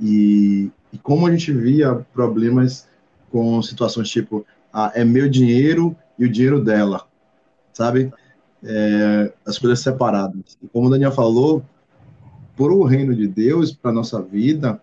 E, 0.00 0.70
e 0.92 0.98
como 0.98 1.26
a 1.26 1.30
gente 1.30 1.52
via 1.52 1.94
problemas 2.12 2.88
com 3.30 3.60
situações 3.62 4.08
tipo, 4.08 4.46
ah, 4.72 4.92
é 4.94 5.04
meu 5.04 5.28
dinheiro 5.28 5.96
e 6.18 6.24
o 6.24 6.30
dinheiro 6.30 6.62
dela 6.62 7.08
sabe? 7.78 8.12
É, 8.64 9.32
as 9.46 9.56
coisas 9.56 9.78
separadas. 9.78 10.58
E 10.60 10.66
como 10.66 10.88
o 10.88 10.90
Daniel 10.90 11.12
falou, 11.12 11.62
por 12.58 12.72
o 12.72 12.82
reino 12.82 13.14
de 13.14 13.28
Deus, 13.28 13.72
para 13.72 13.92
nossa 13.92 14.20
vida, 14.20 14.82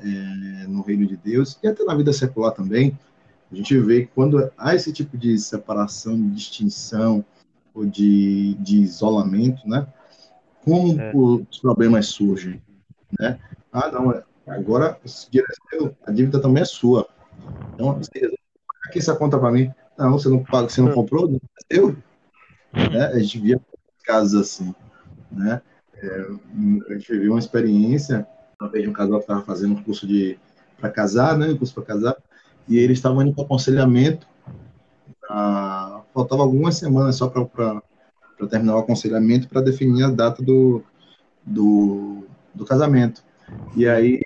é, 0.00 0.66
no 0.68 0.80
reino 0.80 1.04
de 1.04 1.16
Deus, 1.16 1.58
e 1.60 1.66
até 1.66 1.82
na 1.82 1.96
vida 1.96 2.12
secular 2.12 2.52
também, 2.52 2.96
a 3.50 3.56
gente 3.56 3.76
vê 3.80 4.02
que 4.02 4.12
quando 4.14 4.48
há 4.56 4.76
esse 4.76 4.92
tipo 4.92 5.18
de 5.18 5.36
separação, 5.36 6.16
de 6.16 6.30
distinção, 6.36 7.24
ou 7.74 7.84
de, 7.84 8.54
de 8.60 8.78
isolamento, 8.78 9.68
né? 9.68 9.88
como 10.64 11.00
É. 11.00 11.12
os 11.14 11.58
problemas 11.58 12.06
surgem, 12.06 12.62
né? 13.18 13.40
Ah, 13.72 13.90
não, 13.90 14.12
é- 14.12 14.22
agora 14.46 15.00
é 15.04 15.94
a 16.06 16.12
dívida 16.12 16.40
também 16.40 16.62
é 16.62 16.66
sua. 16.66 17.08
Então, 17.74 17.94
você 17.94 18.30
aqui 18.86 18.98
essa 18.98 19.16
conta 19.16 19.38
para 19.38 19.50
mim. 19.50 19.72
Não, 19.98 20.12
você 20.12 20.28
não 20.28 20.44
paga, 20.44 20.68
você 20.68 20.80
não 20.80 20.92
comprou, 20.92 21.28
não 21.28 21.36
é 21.36 21.74
seu. 21.74 21.96
Né? 22.72 23.06
A 23.06 23.18
gente 23.18 23.38
via 23.38 23.60
casos 24.04 24.40
assim, 24.40 24.74
né? 25.30 25.60
É, 26.02 26.26
a 26.88 26.94
gente 26.94 27.12
viveu 27.12 27.32
uma 27.32 27.38
experiência, 27.38 28.26
uma 28.60 28.70
vez 28.70 28.84
de 28.84 28.90
um 28.90 28.92
casal 28.92 29.18
que 29.18 29.24
estava 29.24 29.42
fazendo 29.42 29.74
um 29.74 29.82
curso 29.82 30.06
de 30.06 30.38
para 30.78 30.90
casar, 30.90 31.36
né? 31.36 31.48
Um 31.48 31.56
curso 31.56 31.74
para 31.74 31.84
casar, 31.84 32.16
e 32.66 32.78
eles 32.78 32.98
estavam 32.98 33.22
indo 33.22 33.34
para 33.34 33.44
aconselhamento. 33.44 34.26
ah, 35.28 36.02
faltava 36.14 36.42
algumas 36.42 36.76
semanas 36.76 37.16
só 37.16 37.28
para 37.28 37.82
terminar 38.48 38.76
o 38.76 38.78
aconselhamento 38.78 39.48
para 39.48 39.60
definir 39.60 40.04
a 40.04 40.10
data 40.10 40.42
do, 40.42 40.82
do, 41.44 42.24
do 42.54 42.64
casamento. 42.64 43.22
E 43.76 43.86
aí, 43.86 44.20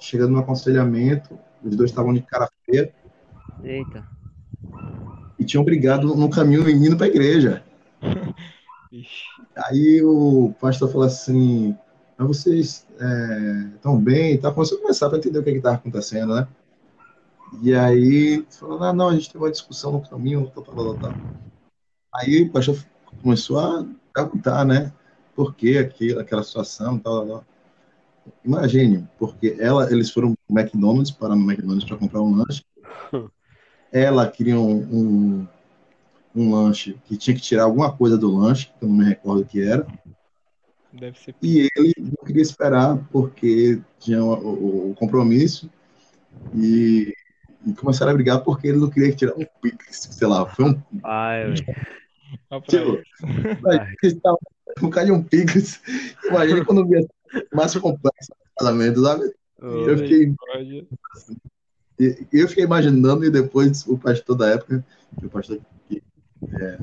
chegando 0.00 0.32
no 0.32 0.40
aconselhamento, 0.40 1.38
os 1.62 1.76
dois 1.76 1.90
estavam 1.90 2.12
de 2.12 2.22
cara 2.22 2.48
feia 2.66 2.92
Eita. 3.62 4.04
e 5.38 5.44
tinham 5.44 5.64
brigado 5.64 6.14
no 6.14 6.28
caminho 6.28 6.68
indo 6.68 6.96
para 6.96 7.06
a 7.06 7.08
igreja. 7.08 7.62
Aí 9.56 10.02
o 10.02 10.54
pastor 10.60 10.90
falou 10.90 11.06
assim: 11.06 11.76
Mas 12.16 12.28
vocês 12.28 12.86
estão 13.74 13.98
bem 13.98 14.34
e 14.34 14.38
tal. 14.38 14.54
Começou 14.54 14.78
a 14.78 14.82
começar 14.82 15.08
para 15.08 15.18
entender 15.18 15.38
o 15.38 15.42
que 15.42 15.50
estava 15.50 15.76
acontecendo, 15.76 16.34
né? 16.34 16.48
E 17.62 17.74
aí 17.74 18.44
falou: 18.50 18.82
Ah, 18.82 18.92
não, 18.92 19.08
a 19.08 19.14
gente 19.14 19.30
teve 19.30 19.44
uma 19.44 19.50
discussão 19.50 19.92
no 19.92 20.08
caminho, 20.08 20.50
tal, 20.54 20.64
tal, 20.64 20.74
tal, 20.74 20.98
tal. 20.98 21.14
Aí 22.14 22.42
o 22.42 22.50
pastor 22.50 22.76
começou 23.22 23.58
a 23.58 23.86
perguntar, 24.14 24.64
né? 24.64 24.92
Por 25.34 25.54
que 25.54 25.78
aquilo, 25.78 26.20
aquela 26.20 26.42
situação, 26.42 26.98
tal, 26.98 27.26
tal. 27.26 27.44
Imagine, 28.44 29.08
porque 29.18 29.56
ela, 29.58 29.90
eles 29.92 30.10
foram 30.10 30.34
pro 30.46 30.58
McDonald's, 30.58 31.10
parar 31.10 31.36
no 31.36 31.42
McDonald's 31.42 31.84
para 31.84 31.96
comprar 31.96 32.22
um 32.22 32.36
lanche. 32.36 32.64
Ela 33.92 34.28
queria 34.28 34.58
um, 34.58 34.76
um, 34.76 35.48
um 36.34 36.52
lanche 36.54 36.96
que 37.06 37.16
tinha 37.16 37.34
que 37.36 37.42
tirar 37.42 37.64
alguma 37.64 37.94
coisa 37.96 38.18
do 38.18 38.34
lanche, 38.36 38.66
que 38.78 38.84
eu 38.84 38.88
não 38.88 38.96
me 38.96 39.04
recordo 39.04 39.42
o 39.42 39.46
que 39.46 39.62
era. 39.62 39.86
Deve 40.92 41.18
ser. 41.18 41.34
E 41.42 41.68
ele 41.76 41.94
não 41.98 42.24
queria 42.26 42.42
esperar 42.42 42.98
porque 43.10 43.80
tinha 43.98 44.22
o, 44.22 44.32
o- 44.32 44.90
o 44.90 44.94
compromisso 44.94 45.68
e, 46.54 47.14
e 47.66 47.72
começaram 47.74 48.12
a 48.12 48.14
brigar 48.14 48.42
porque 48.42 48.68
ele 48.68 48.78
não 48.78 48.90
queria 48.90 49.14
tirar 49.14 49.34
um 49.36 49.44
pix, 49.60 50.08
sei 50.10 50.26
lá, 50.28 50.46
foi 50.46 50.66
um 50.66 50.82
Ai, 51.02 51.54
tipo, 51.54 51.72
isso. 52.68 53.02
Imagina 53.60 53.96
que 54.00 54.14
tava 54.16 54.38
um 54.82 54.90
cara 54.90 55.06
de 55.06 55.12
um 55.12 55.22
pix. 55.22 55.80
Imagina 56.24 56.64
quando 56.64 56.86
via 56.86 57.06
mais 57.52 57.74
complexo 57.76 58.32
o 58.32 58.58
casamento, 58.64 59.02
sabe? 59.02 59.32
Eu 59.60 59.98
fiquei, 59.98 60.34
eu 62.32 62.48
fiquei 62.48 62.64
imaginando 62.64 63.24
e 63.24 63.30
depois 63.30 63.86
o 63.86 63.96
pastor 63.98 64.36
da 64.36 64.50
época, 64.50 64.84
que 65.18 65.26
o 65.26 65.30
pastor 65.30 65.58
que 65.88 66.02
é, 66.52 66.78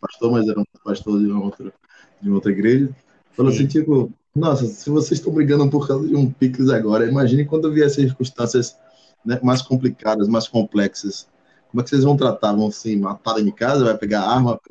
pastor, 0.00 0.32
mas 0.32 0.48
era 0.48 0.60
um 0.60 0.64
pastor 0.84 1.18
de 1.18 1.26
uma 1.26 1.44
outra, 1.44 1.72
de 2.20 2.28
uma 2.28 2.36
outra 2.36 2.52
igreja, 2.52 2.90
falou 3.32 3.52
Sim. 3.52 3.58
assim, 3.58 3.66
tipo, 3.66 4.12
nossa, 4.34 4.66
se 4.66 4.88
vocês 4.90 5.18
estão 5.18 5.32
brigando 5.32 5.68
por 5.68 5.86
causa 5.86 6.06
de 6.06 6.14
um 6.14 6.30
pix 6.30 6.68
agora, 6.70 7.06
imagine 7.06 7.44
quando 7.44 7.72
vier 7.72 7.90
circunstâncias 7.90 8.76
né, 9.24 9.40
mais 9.42 9.62
complicadas, 9.62 10.28
mais 10.28 10.46
complexas. 10.48 11.28
Como 11.70 11.80
é 11.80 11.84
que 11.84 11.90
vocês 11.90 12.04
vão 12.04 12.16
tratar? 12.16 12.52
Vão 12.52 12.70
se 12.70 12.96
matar 12.96 13.38
em 13.38 13.50
casa? 13.50 13.84
Vai 13.84 13.96
pegar 13.96 14.22
arma? 14.22 14.60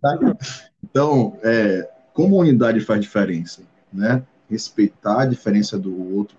Saca? 0.00 0.38
Então, 0.82 1.36
é, 1.42 1.88
como 2.12 2.36
a 2.36 2.40
unidade 2.40 2.80
faz 2.80 3.00
diferença, 3.00 3.62
né? 3.92 4.22
Respeitar 4.48 5.22
a 5.22 5.26
diferença 5.26 5.78
do 5.78 6.14
outro. 6.14 6.36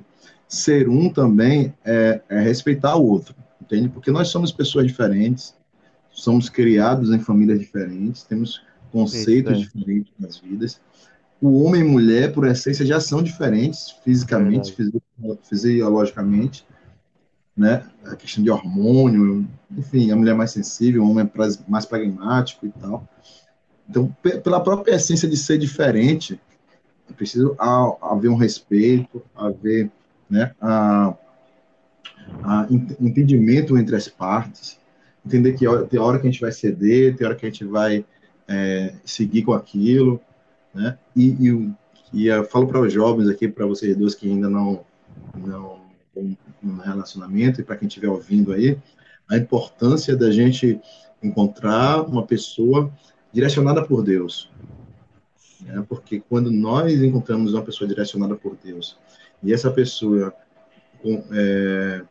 Ser 0.48 0.90
um 0.90 1.12
também 1.12 1.74
é, 1.86 2.22
é 2.30 2.40
respeitar 2.40 2.96
o 2.96 3.06
outro, 3.06 3.36
entende? 3.70 3.90
Porque 3.90 4.12
nós 4.12 4.30
somos 4.30 4.52
pessoas 4.52 4.88
diferentes, 4.88 5.56
somos 6.12 6.50
criados 6.50 7.12
em 7.12 7.20
famílias 7.20 7.60
diferentes, 7.60 8.24
temos 8.24 8.62
conceitos 8.92 9.60
Isso, 9.60 9.70
é. 9.70 9.80
diferentes 9.80 10.14
nas 10.20 10.38
vidas. 10.40 10.82
O 11.40 11.64
homem 11.64 11.82
e 11.82 11.84
mulher, 11.84 12.34
por 12.34 12.46
essência, 12.48 12.86
já 12.86 13.00
são 13.00 13.22
diferentes 13.22 13.92
fisicamente, 14.04 14.74
fisi- 14.74 15.02
fisiologicamente, 15.44 16.66
né? 17.56 17.86
A 18.06 18.16
questão 18.16 18.44
de 18.44 18.50
hormônio, 18.50 19.48
enfim, 19.78 20.12
a 20.12 20.16
mulher 20.16 20.32
é 20.32 20.36
mais 20.36 20.52
sensível, 20.52 21.04
o 21.04 21.10
homem 21.10 21.26
é 21.26 21.70
mais 21.70 21.86
pragmático 21.86 22.66
e 22.66 22.72
tal. 22.72 23.08
Então, 23.90 24.16
pe- 24.22 24.40
pela 24.40 24.60
própria 24.60 24.96
essência 24.96 25.30
de 25.30 25.38
ser 25.38 25.58
diferente, 25.58 26.40
é 27.10 27.14
preciso 27.14 27.56
ha- 27.60 27.98
haver 28.02 28.30
um 28.30 28.36
respeito, 28.36 29.22
haver 29.36 29.90
né, 30.30 30.54
a, 30.60 31.16
entendimento 33.00 33.78
entre 33.78 33.96
as 33.96 34.08
partes, 34.08 34.80
entender 35.26 35.54
que 35.54 35.66
tem 35.90 36.00
hora 36.00 36.20
que 36.20 36.28
a 36.28 36.32
gente 36.32 36.42
vai 36.42 36.52
ceder, 36.52 37.16
tem 37.16 37.26
hora 37.28 37.36
que 37.36 37.46
a 37.46 37.50
gente 37.50 37.66
vai 37.66 38.06
é, 38.48 38.96
seguir 39.06 39.44
com 39.44 39.54
aquilo, 39.54 40.20
né? 40.74 40.98
E, 41.16 41.50
e, 41.50 41.72
e 42.14 42.28
eu 42.28 42.44
falo 42.44 42.68
para 42.68 42.82
os 42.82 42.92
jovens 42.92 43.28
aqui, 43.28 43.48
para 43.48 43.66
vocês 43.66 43.96
dois 43.96 44.16
que 44.16 44.30
ainda 44.30 44.50
não 44.50 44.84
não 45.36 45.80
estão 46.08 46.38
no 46.62 46.82
relacionamento 46.82 47.62
e 47.62 47.64
para 47.64 47.76
quem 47.76 47.88
estiver 47.88 48.10
ouvindo 48.10 48.52
aí, 48.52 48.78
a 49.30 49.38
importância 49.38 50.16
da 50.16 50.32
gente 50.32 50.80
encontrar 51.22 52.02
uma 52.02 52.26
pessoa 52.26 52.92
direcionada 53.32 53.84
por 53.86 54.04
Deus, 54.04 54.50
né? 55.62 55.84
Porque 55.88 56.20
quando 56.20 56.52
nós 56.52 57.02
encontramos 57.02 57.54
uma 57.54 57.64
pessoa 57.64 57.88
direcionada 57.88 58.36
por 58.36 58.58
Deus 58.64 58.98
e 59.44 59.54
essa 59.54 59.70
pessoa 59.70 60.34
com- 61.02 61.24
é, 61.32 62.04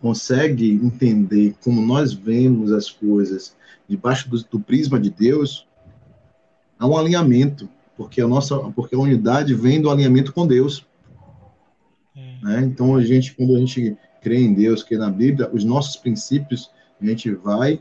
consegue 0.00 0.72
entender 0.72 1.54
como 1.62 1.80
nós 1.80 2.12
vemos 2.12 2.72
as 2.72 2.90
coisas 2.90 3.54
debaixo 3.88 4.30
do, 4.30 4.42
do 4.44 4.60
prisma 4.60 4.98
de 4.98 5.10
Deus, 5.10 5.66
há 6.78 6.86
um 6.86 6.96
alinhamento, 6.96 7.68
porque 7.96 8.20
a 8.20 8.28
nossa, 8.28 8.56
porque 8.70 8.94
a 8.94 8.98
unidade 8.98 9.52
vem 9.54 9.80
do 9.80 9.90
alinhamento 9.90 10.32
com 10.32 10.46
Deus. 10.46 10.86
É. 12.16 12.36
né? 12.42 12.60
Então 12.62 12.96
a 12.96 13.04
gente, 13.04 13.34
quando 13.34 13.56
a 13.56 13.58
gente 13.58 13.96
crê 14.22 14.38
em 14.38 14.54
Deus, 14.54 14.82
crê 14.82 14.96
na 14.96 15.10
Bíblia, 15.10 15.50
os 15.52 15.64
nossos 15.64 15.96
princípios 15.96 16.70
a 17.00 17.04
gente 17.04 17.30
vai 17.32 17.80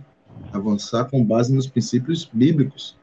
avançar 0.53 1.05
com 1.05 1.23
base 1.23 1.53
nos 1.53 1.67
princípios 1.67 2.29
bíblicos, 2.31 2.97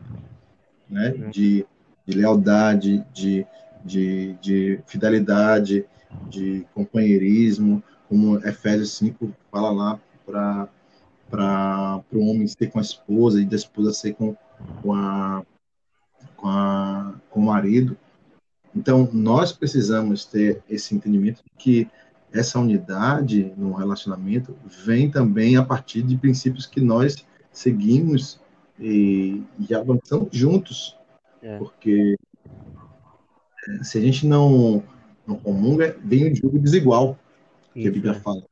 né? 0.89 1.11
De, 1.31 1.67
de 2.07 2.17
lealdade, 2.17 3.05
de, 3.13 3.47
de, 3.85 4.35
de 4.41 4.81
fidelidade, 4.87 5.85
de 6.29 6.67
companheirismo, 6.75 7.83
como 8.09 8.39
Efésios 8.47 8.93
5 8.93 9.33
fala 9.51 9.71
lá 9.71 10.01
para 10.25 10.69
para 11.31 12.03
o 12.13 12.31
homem 12.31 12.47
ser 12.47 12.71
com 12.71 12.79
a 12.79 12.83
esposa 12.83 13.41
e 13.41 13.45
da 13.45 13.57
esposa 13.57 13.93
ser 13.93 14.15
com, 14.15 14.37
com, 14.83 14.95
a, 14.95 15.45
com, 16.37 16.49
a, 16.49 17.15
com 17.31 17.41
o 17.41 17.45
marido. 17.45 17.97
Então, 18.75 19.09
nós 19.13 19.53
precisamos 19.53 20.25
ter 20.25 20.63
esse 20.69 20.95
entendimento 20.95 21.43
de 21.43 21.51
que 21.59 21.91
essa 22.33 22.59
unidade 22.59 23.53
no 23.57 23.73
relacionamento 23.73 24.57
vem 24.85 25.11
também 25.11 25.57
a 25.57 25.65
partir 25.65 26.03
de 26.03 26.17
princípios 26.17 26.67
que 26.67 26.81
nós 26.81 27.25
seguimos 27.51 28.41
e, 28.79 29.43
e 29.59 29.75
avançamos 29.75 30.29
juntos. 30.31 30.97
É. 31.43 31.59
Porque 31.59 32.17
eh, 33.69 33.85
se 33.85 33.99
a 33.99 34.01
gente 34.01 34.27
não, 34.27 34.83
não 35.27 35.37
comunga, 35.37 35.97
vem 36.05 36.31
o 36.31 36.37
jogo 36.37 36.59
desigual 36.59 37.19
que 37.83 37.89
a 37.89 37.93
Bíblia 37.93 38.13
é. 38.13 38.21
fala, 38.21 38.43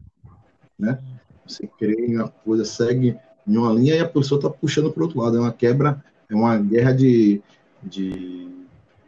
né? 0.78 0.98
Você 1.46 1.66
crê 1.66 2.06
em 2.06 2.16
uma 2.16 2.28
coisa, 2.28 2.64
segue 2.64 3.16
em 3.46 3.56
uma 3.56 3.72
linha 3.72 3.96
e 3.96 4.00
a 4.00 4.08
pessoa 4.08 4.38
está 4.38 4.50
puxando 4.50 4.90
para 4.90 5.00
o 5.00 5.04
outro 5.04 5.20
lado. 5.20 5.36
É 5.36 5.40
uma 5.40 5.52
quebra, 5.52 6.02
é 6.28 6.34
uma 6.34 6.56
guerra 6.58 6.92
de, 6.92 7.42
de, 7.82 8.48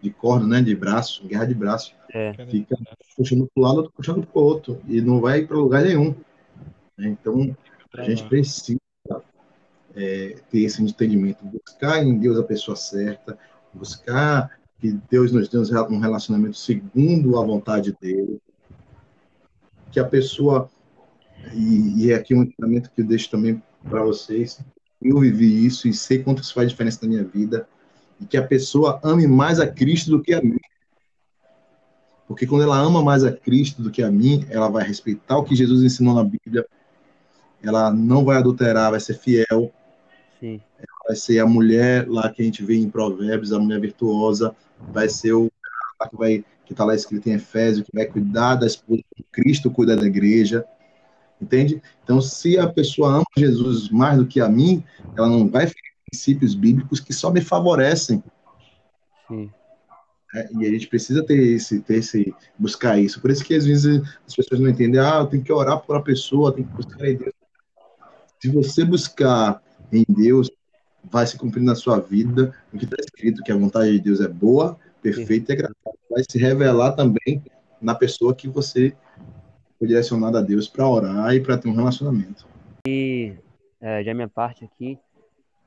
de 0.03 0.11
corda, 0.11 0.47
né? 0.47 0.61
De 0.61 0.75
braço, 0.75 1.27
guerra 1.27 1.45
de 1.45 1.55
braço. 1.55 1.95
É. 2.13 2.33
Fica 2.47 2.77
puxando 3.17 3.49
para 3.55 3.61
o 3.61 3.65
lado, 3.65 3.93
puxando 3.95 4.27
para 4.27 4.41
o 4.41 4.45
outro 4.45 4.81
e 4.89 5.01
não 5.01 5.21
vai 5.21 5.47
para 5.47 5.57
lugar 5.57 5.85
nenhum. 5.85 6.15
Então 6.99 7.57
a 7.95 8.03
gente 8.03 8.19
travar. 8.19 8.29
precisa 8.29 8.79
é, 9.95 10.37
ter 10.51 10.61
esse 10.61 10.83
entendimento, 10.83 11.45
buscar 11.45 12.03
em 12.03 12.19
Deus 12.19 12.39
a 12.39 12.43
pessoa 12.43 12.77
certa, 12.77 13.39
buscar 13.73 14.59
que 14.79 14.93
Deus 15.11 15.33
nos 15.33 15.49
dê 15.49 15.59
um 15.59 15.99
relacionamento 15.99 16.57
segundo 16.57 17.39
a 17.39 17.45
vontade 17.45 17.97
dele, 18.01 18.39
que 19.91 20.01
a 20.01 20.05
pessoa 20.05 20.71
e, 21.53 22.07
e 22.07 22.13
é 22.13 22.15
aqui 22.15 22.35
um 22.35 22.43
ensinamento 22.43 22.91
que 22.91 23.03
eu 23.03 23.07
deixo 23.07 23.31
também 23.31 23.63
para 23.89 24.03
vocês. 24.03 24.61
Eu 25.01 25.21
vivi 25.21 25.67
isso 25.67 25.89
e 25.89 25.93
sei 25.93 26.23
quanto 26.23 26.43
isso 26.43 26.55
faz 26.55 26.69
diferença 26.69 27.01
na 27.03 27.09
minha 27.09 27.25
vida. 27.25 27.69
E 28.21 28.25
que 28.25 28.37
a 28.37 28.47
pessoa 28.47 28.99
ame 29.03 29.27
mais 29.27 29.61
a 29.61 29.67
Cristo 29.67 30.11
do 30.11 30.23
que 30.23 30.33
a 30.33 30.41
mim. 30.41 30.59
Porque 32.27 32.47
quando 32.47 32.63
ela 32.63 32.79
ama 32.79 33.03
mais 33.03 33.23
a 33.23 33.31
Cristo 33.31 33.83
do 33.83 33.91
que 33.91 34.03
a 34.03 34.11
mim, 34.11 34.45
ela 34.49 34.69
vai 34.69 34.85
respeitar 34.85 35.37
o 35.37 35.45
que 35.45 35.55
Jesus 35.55 35.83
ensinou 35.83 36.15
na 36.15 36.25
Bíblia. 36.25 36.67
Ela 37.63 37.93
não 37.93 38.25
vai 38.25 38.39
adulterar, 38.39 38.91
vai 38.91 39.01
ser 39.01 39.15
fiel, 39.15 39.73
Sim. 40.41 40.61
vai 41.07 41.17
ser 41.17 41.39
a 41.39 41.47
mulher 41.47 42.09
lá 42.09 42.31
que 42.31 42.43
a 42.43 42.45
gente 42.45 42.65
vê 42.65 42.77
em 42.77 42.91
Provérbios, 42.91 43.53
a 43.53 43.59
mulher 43.59 43.81
virtuosa, 43.81 44.55
vai 44.93 45.09
ser 45.09 45.33
o 45.33 45.51
cara 45.99 46.11
que 46.11 46.17
vai 46.17 46.45
que 46.67 46.73
está 46.73 46.85
lá 46.85 46.95
escrito 46.95 47.29
em 47.29 47.35
Efésio, 47.35 47.85
que 47.85 47.95
vai 47.95 48.05
cuidar 48.05 48.57
da 48.57 48.67
esposa, 48.67 49.03
Cristo 49.31 49.71
cuida 49.71 49.97
da 49.97 50.05
igreja, 50.05 50.65
entende? 51.41 51.81
Então, 52.03 52.21
se 52.21 52.59
a 52.59 52.67
pessoa 52.67 53.17
ama 53.17 53.25
Jesus 53.37 53.89
mais 53.89 54.19
do 54.19 54.27
que 54.27 54.41
a 54.41 54.49
mim, 54.49 54.85
ela 55.17 55.29
não 55.29 55.49
vai 55.49 55.67
ficar 55.67 55.81
princípios 56.11 56.55
bíblicos 56.55 57.01
que 57.01 57.13
só 57.13 57.31
me 57.31 57.41
favorecem. 57.41 58.23
Sim. 59.29 59.51
É, 60.35 60.49
e 60.53 60.67
a 60.67 60.71
gente 60.71 60.89
precisa 60.89 61.25
ter 61.25 61.39
esse, 61.39 61.81
ter 61.81 61.99
esse, 61.99 62.35
buscar 62.59 62.99
isso. 62.99 63.21
Por 63.21 63.31
isso 63.31 63.45
que 63.45 63.55
às 63.55 63.65
vezes 63.65 64.03
as 64.27 64.35
pessoas 64.35 64.61
não 64.61 64.69
entendem, 64.69 65.01
ah, 65.01 65.21
eu 65.21 65.27
tenho 65.27 65.43
que 65.43 65.53
orar 65.53 65.81
por 65.81 65.97
uma 65.97 66.03
pessoa, 66.03 66.53
tem 66.53 66.65
que 66.65 66.73
buscar 66.73 67.07
em 67.07 67.17
Deus. 67.17 67.33
Se 68.41 68.51
você 68.51 68.85
buscar 68.85 69.63
em 69.93 70.05
Deus, 70.09 70.51
vai 71.05 71.27
se 71.27 71.39
cumprir 71.39 71.63
na 71.63 71.75
sua 71.75 72.01
vida 72.01 72.53
o 72.73 72.79
que 72.79 72.85
está 72.85 72.97
escrito, 72.99 73.43
que 73.43 73.53
a 73.53 73.57
vontade 73.57 73.93
de 73.93 74.01
Deus 74.01 74.21
é 74.21 74.29
boa, 74.29 74.79
perfeita 75.11 75.53
e 75.53 75.55
agradável. 75.55 75.99
Vai 76.11 76.23
se 76.29 76.39
revelar 76.39 76.93
também 76.93 77.43
na 77.81 77.95
pessoa 77.95 78.35
que 78.35 78.49
você 78.49 78.95
foi 79.79 79.89
direcionado 79.89 80.39
a 80.39 80.41
Deus 80.43 80.69
para 80.69 80.89
orar 80.89 81.35
e 81.35 81.41
para 81.41 81.59
ter 81.59 81.69
um 81.69 81.75
relacionamento. 81.75 82.47
E 82.87 83.35
é, 83.81 84.03
já 84.03 84.15
minha 84.15 84.29
parte 84.29 84.65
aqui, 84.65 84.99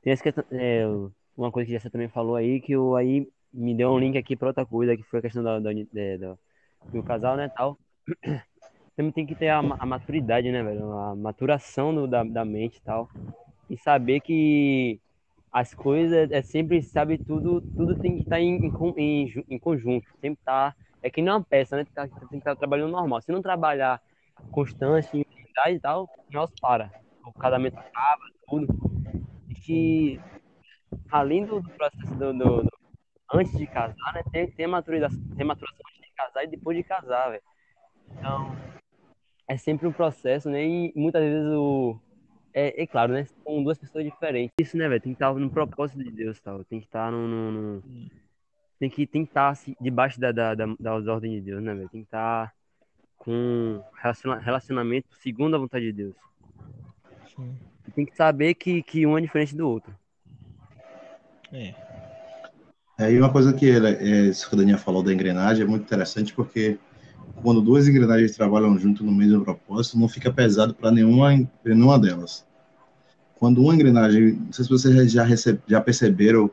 tem 0.02 0.12
essa 0.12 0.22
questão, 0.22 0.44
é, 0.50 0.84
uma 1.36 1.50
coisa 1.50 1.70
que 1.70 1.78
você 1.78 1.90
também 1.90 2.08
falou 2.08 2.36
aí, 2.36 2.60
que 2.60 2.76
o 2.76 2.96
aí 2.96 3.28
me 3.52 3.74
deu 3.74 3.90
um 3.90 3.98
link 3.98 4.16
aqui 4.16 4.36
para 4.36 4.48
outra 4.48 4.66
coisa, 4.66 4.96
que 4.96 5.02
foi 5.02 5.18
a 5.18 5.22
questão 5.22 5.42
da, 5.42 5.58
da, 5.58 5.70
da, 5.72 6.36
do 6.92 7.02
casal, 7.02 7.36
né, 7.36 7.48
tal. 7.48 7.78
Também 8.96 9.12
tem 9.12 9.26
que 9.26 9.34
ter 9.34 9.48
a, 9.48 9.58
a 9.58 9.86
maturidade, 9.86 10.50
né, 10.50 10.62
velho? 10.62 10.92
A 10.92 11.14
maturação 11.16 11.94
do, 11.94 12.06
da, 12.06 12.22
da 12.22 12.44
mente 12.44 12.76
e 12.76 12.82
tal. 12.82 13.08
E 13.68 13.76
saber 13.76 14.20
que 14.20 15.00
as 15.52 15.74
coisas 15.74 16.30
é 16.30 16.42
sempre, 16.42 16.80
sabe, 16.82 17.18
tudo, 17.18 17.60
tudo 17.60 17.98
tem 17.98 18.16
que 18.16 18.22
estar 18.22 18.36
tá 18.36 18.40
em, 18.40 18.72
em, 18.96 19.44
em 19.48 19.58
conjunto. 19.58 20.06
Sempre 20.20 20.40
tá. 20.44 20.74
É 21.02 21.10
que 21.10 21.20
nem 21.20 21.32
uma 21.32 21.42
peça, 21.42 21.76
né? 21.76 21.84
Tem 21.84 22.08
que 22.08 22.36
estar 22.36 22.54
tá 22.54 22.56
trabalhando 22.56 22.92
normal. 22.92 23.20
Se 23.20 23.32
não 23.32 23.42
trabalhar 23.42 24.00
constante, 24.50 25.16
em 25.16 25.24
e 25.68 25.78
tal, 25.80 26.08
nosso 26.30 26.54
para. 26.60 26.90
O 27.26 27.32
casamento 27.32 27.78
acaba, 27.78 28.22
tudo. 28.48 28.66
E 29.48 29.54
que, 29.54 30.20
além 31.10 31.44
do, 31.44 31.62
processo 31.62 32.14
do, 32.14 32.32
do, 32.32 32.62
do, 32.62 32.78
antes 33.32 33.56
de 33.58 33.66
casar, 33.66 34.14
né? 34.14 34.22
Tem, 34.32 34.50
tem, 34.50 34.66
maturação, 34.66 35.20
tem 35.36 35.44
maturação 35.44 35.80
antes 35.88 36.00
de 36.00 36.14
casar 36.14 36.44
e 36.44 36.46
depois 36.46 36.76
de 36.76 36.84
casar, 36.84 37.30
velho. 37.30 37.42
Então, 38.12 38.56
é 39.48 39.56
sempre 39.56 39.86
um 39.86 39.92
processo, 39.92 40.48
né? 40.48 40.64
E 40.64 40.92
muitas 40.94 41.22
vezes 41.22 41.48
o. 41.48 41.98
É, 42.52 42.82
é 42.82 42.86
claro, 42.86 43.12
né? 43.12 43.26
São 43.44 43.62
duas 43.62 43.78
pessoas 43.78 44.04
diferentes. 44.04 44.54
Isso, 44.60 44.76
né, 44.76 44.88
velho? 44.88 45.00
Tem 45.00 45.12
que 45.12 45.16
estar 45.16 45.32
no 45.32 45.50
propósito 45.50 46.02
de 46.02 46.10
Deus, 46.10 46.40
tal. 46.40 46.64
Tem 46.64 46.80
que 46.80 46.86
estar 46.86 47.10
no. 47.10 47.28
no, 47.28 47.52
no... 47.52 47.82
Tem 48.78 48.88
que, 48.88 49.06
tem 49.06 49.24
que 49.24 49.30
estar 49.30 49.50
assim, 49.50 49.76
debaixo 49.80 50.18
da, 50.18 50.32
da, 50.32 50.54
da, 50.54 50.66
das 50.78 51.06
ordens 51.06 51.34
de 51.34 51.40
Deus, 51.42 51.62
né, 51.62 51.74
velho? 51.74 51.88
Tem 51.90 52.00
que 52.00 52.06
estar 52.06 52.52
com 53.18 53.82
relacionamento 54.42 55.08
segundo 55.20 55.54
a 55.54 55.58
vontade 55.58 55.84
de 55.84 55.92
Deus. 55.92 56.14
Sim. 57.36 57.54
Tem 57.94 58.06
que 58.06 58.16
saber 58.16 58.54
que, 58.54 58.82
que 58.82 59.06
um 59.06 59.18
é 59.18 59.20
diferente 59.20 59.54
do 59.54 59.68
outro. 59.68 59.94
É. 61.52 61.74
É, 62.98 63.12
e 63.12 63.18
uma 63.18 63.32
coisa 63.32 63.52
que 63.52 63.66
ele, 63.66 63.88
é, 63.88 64.20
isso 64.28 64.48
que 64.48 64.54
a 64.54 64.58
Daniel 64.58 64.78
falou 64.78 65.02
da 65.02 65.12
engrenagem 65.12 65.64
é 65.64 65.66
muito 65.66 65.82
interessante 65.82 66.32
porque 66.34 66.78
quando 67.42 67.60
duas 67.60 67.88
engrenagens 67.88 68.36
trabalham 68.36 68.78
junto 68.78 69.04
no 69.04 69.12
mesmo 69.12 69.42
propósito, 69.44 69.98
não 69.98 70.08
fica 70.08 70.32
pesado 70.32 70.74
para 70.74 70.90
nenhuma, 70.90 71.30
nenhuma 71.64 71.98
delas. 71.98 72.46
Quando 73.36 73.62
uma 73.62 73.74
engrenagem, 73.74 74.32
não 74.32 74.52
sei 74.52 74.64
se 74.64 74.70
vocês 74.70 75.10
já, 75.10 75.24
recebe, 75.24 75.60
já 75.66 75.80
perceberam, 75.80 76.50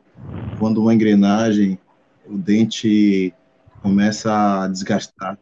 quando 0.58 0.80
uma 0.80 0.94
engrenagem, 0.94 1.78
o 2.26 2.38
dente 2.38 3.34
começa 3.82 4.62
a 4.62 4.68
desgastar. 4.68 5.38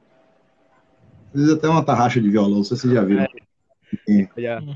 Às 1.32 1.40
vezes 1.40 1.54
até 1.54 1.68
uma 1.68 1.84
tarraxa 1.84 2.20
de 2.20 2.28
violão, 2.28 2.56
não 2.56 2.64
sei 2.64 2.76
se 2.76 2.82
vocês 2.82 2.94
já 2.94 3.04
viram. 3.04 3.22
É. 3.22 3.28
É. 4.08 4.26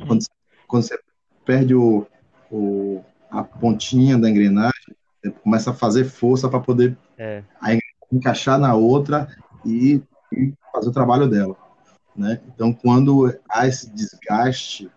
Quando, 0.06 0.24
quando, 0.68 0.82
você 0.82 0.98
perde 1.44 1.74
o, 1.74 2.06
o, 2.50 3.02
a 3.30 3.42
pontinha 3.42 4.16
da 4.16 4.30
engrenagem, 4.30 4.94
começa 5.42 5.70
a 5.70 5.74
fazer 5.74 6.04
força 6.04 6.48
para 6.48 6.60
poder 6.60 6.96
é. 7.18 7.42
encaixar 8.12 8.58
na 8.58 8.74
outra 8.74 9.28
e 9.64 10.00
e 10.32 10.54
fazer 10.72 10.88
o 10.88 10.92
trabalho 10.92 11.28
dela. 11.28 11.56
Né? 12.16 12.40
Então, 12.54 12.72
quando 12.72 13.32
há 13.48 13.66
esse 13.66 13.90
desgaste, 13.90 14.90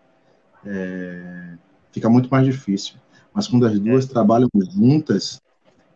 é, 0.64 1.56
fica 1.92 2.08
muito 2.08 2.28
mais 2.28 2.44
difícil. 2.44 2.96
Mas 3.32 3.48
quando 3.48 3.66
as 3.66 3.78
duas 3.78 4.04
é. 4.04 4.08
trabalham 4.08 4.48
juntas, 4.72 5.40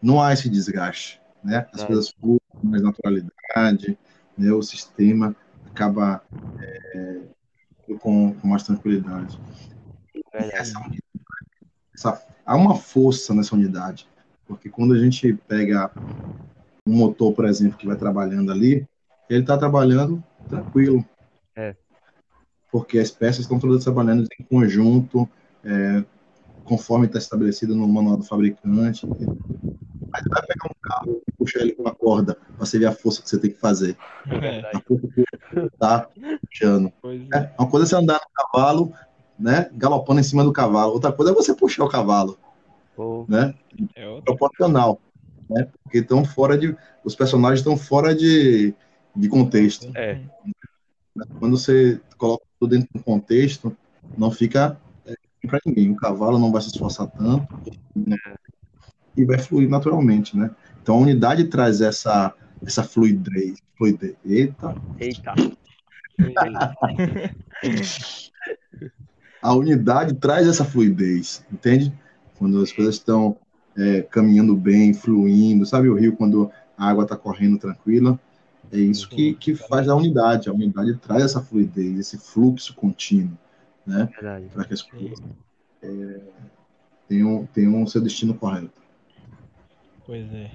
não 0.03 0.22
há 0.22 0.33
esse 0.33 0.48
desgaste. 0.48 1.20
Né? 1.42 1.66
As 1.72 1.83
é. 1.83 1.87
coisas 1.87 2.11
fluem 2.11 2.40
com 2.48 2.66
mais 2.66 2.83
naturalidade, 2.83 3.98
né? 4.37 4.53
o 4.53 4.62
sistema 4.62 5.35
acaba 5.70 6.22
é, 6.61 7.20
com, 8.01 8.35
com, 8.35 8.48
mais 8.48 8.64
tranquilidade. 8.64 9.38
Essa, 10.33 10.81
essa, 11.94 12.27
há 12.44 12.57
uma 12.57 12.77
força 12.77 13.35
nessa 13.35 13.55
unidade, 13.55 14.09
porque 14.46 14.68
quando 14.68 14.94
a 14.94 14.98
gente 14.98 15.33
pega 15.46 15.90
um 16.87 16.96
motor, 16.96 17.33
por 17.33 17.44
exemplo, 17.44 17.79
que 17.79 17.87
vai 17.87 17.96
trabalhando 17.96 18.51
ali, 18.51 18.87
ele 19.29 19.41
está 19.41 19.57
trabalhando 19.57 20.23
tranquilo. 20.49 21.05
É. 21.55 21.75
Porque 22.71 22.99
as 22.99 23.11
peças 23.11 23.41
estão 23.41 23.59
todas 23.59 23.85
trabalhando 23.85 24.27
em 24.38 24.45
conjunto, 24.45 25.29
é, 25.64 26.05
conforme 26.64 27.07
está 27.07 27.19
estabelecido 27.19 27.75
no 27.75 27.88
manual 27.88 28.17
do 28.17 28.25
fabricante. 28.25 29.07
Você 29.07 30.29
vai 30.29 30.43
pegar 30.47 30.67
um 30.67 30.81
carro 30.83 31.23
e 31.27 31.33
puxar 31.33 31.61
ele 31.61 31.73
com 31.73 31.83
uma 31.83 31.95
corda 31.95 32.35
para 32.35 32.67
você 32.67 32.79
ver 32.79 32.87
a 32.87 32.93
força 32.93 33.23
que 33.23 33.29
você 33.29 33.38
tem 33.38 33.51
que 33.51 33.59
fazer. 33.59 33.97
É. 34.27 34.77
A 34.77 34.81
força 34.81 35.07
que 35.09 35.25
está 35.61 36.09
puxando. 36.47 36.93
É. 37.33 37.38
é. 37.38 37.55
Uma 37.59 37.69
coisa 37.69 37.87
é 37.87 37.88
você 37.88 37.97
andar 37.97 38.21
no 38.21 38.45
cavalo, 38.45 38.93
né, 39.38 39.71
galopando 39.75 40.21
em 40.21 40.25
cima 40.25 40.45
do 40.45 40.53
cavalo. 40.53 40.93
Outra 40.93 41.12
coisa 41.12 41.33
é 41.33 41.35
você 41.35 41.55
puxar 41.55 41.85
o 41.85 41.88
cavalo. 41.88 42.38
Oh. 42.97 43.25
Né? 43.29 43.55
É 43.95 44.21
proporcional. 44.23 45.01
Né? 45.49 45.69
Porque 45.83 45.99
estão 45.99 46.25
fora 46.25 46.59
de. 46.59 46.77
Os 47.05 47.14
personagens 47.14 47.61
estão 47.61 47.77
fora 47.77 48.14
de 48.14 48.75
de 49.14 49.29
contexto. 49.29 49.90
É. 49.97 50.21
Quando 51.38 51.57
você 51.59 52.01
coloca 52.16 52.44
tudo 52.59 52.71
dentro 52.71 52.88
do 52.92 53.03
contexto, 53.03 53.77
não 54.16 54.31
fica 54.31 54.79
é, 55.05 55.14
para 55.47 55.61
ninguém. 55.66 55.90
O 55.90 55.97
cavalo 55.97 56.38
não 56.38 56.53
vai 56.53 56.62
se 56.62 56.68
esforçar 56.68 57.09
tanto 57.09 57.61
né? 57.94 58.16
e 59.16 59.25
vai 59.25 59.38
fluir 59.38 59.68
naturalmente, 59.68 60.37
né? 60.37 60.51
Então 60.83 60.97
a 60.97 61.01
unidade 61.01 61.44
traz 61.44 61.81
essa 61.81 62.35
essa 62.64 62.83
fluidez, 62.83 63.59
fluidez. 63.77 64.16
Eita. 64.25 64.75
Eita. 64.99 65.35
a 69.40 69.55
unidade 69.55 70.14
traz 70.14 70.49
essa 70.49 70.64
fluidez, 70.64 71.44
entende? 71.53 71.92
Quando 72.37 72.61
as 72.61 72.73
coisas 72.73 72.97
estão 72.97 73.37
é, 73.77 74.03
caminhando 74.03 74.57
bem, 74.57 74.92
fluindo, 74.92 75.64
sabe 75.64 75.88
o 75.88 75.94
rio 75.94 76.16
quando 76.16 76.51
a 76.77 76.88
água 76.88 77.05
está 77.05 77.16
correndo 77.16 77.59
tranquila? 77.59 78.18
É 78.72 78.76
isso 78.76 79.09
que, 79.09 79.35
que 79.35 79.54
faz 79.54 79.88
a 79.88 79.94
unidade. 79.94 80.48
A 80.48 80.52
unidade 80.52 80.96
traz 80.96 81.22
essa 81.22 81.42
fluidez, 81.42 81.98
esse 81.98 82.18
fluxo 82.18 82.74
contínuo, 82.74 83.37
né? 83.87 84.07
Para 84.52 84.64
que 84.64 84.74
as 84.74 84.83
coisas 84.83 85.18
é, 85.83 86.20
tenham, 87.09 87.46
tenham 87.46 87.87
seu 87.87 88.00
destino 88.00 88.35
correto. 88.35 88.83
Pois 90.04 90.33
é. 90.33 90.50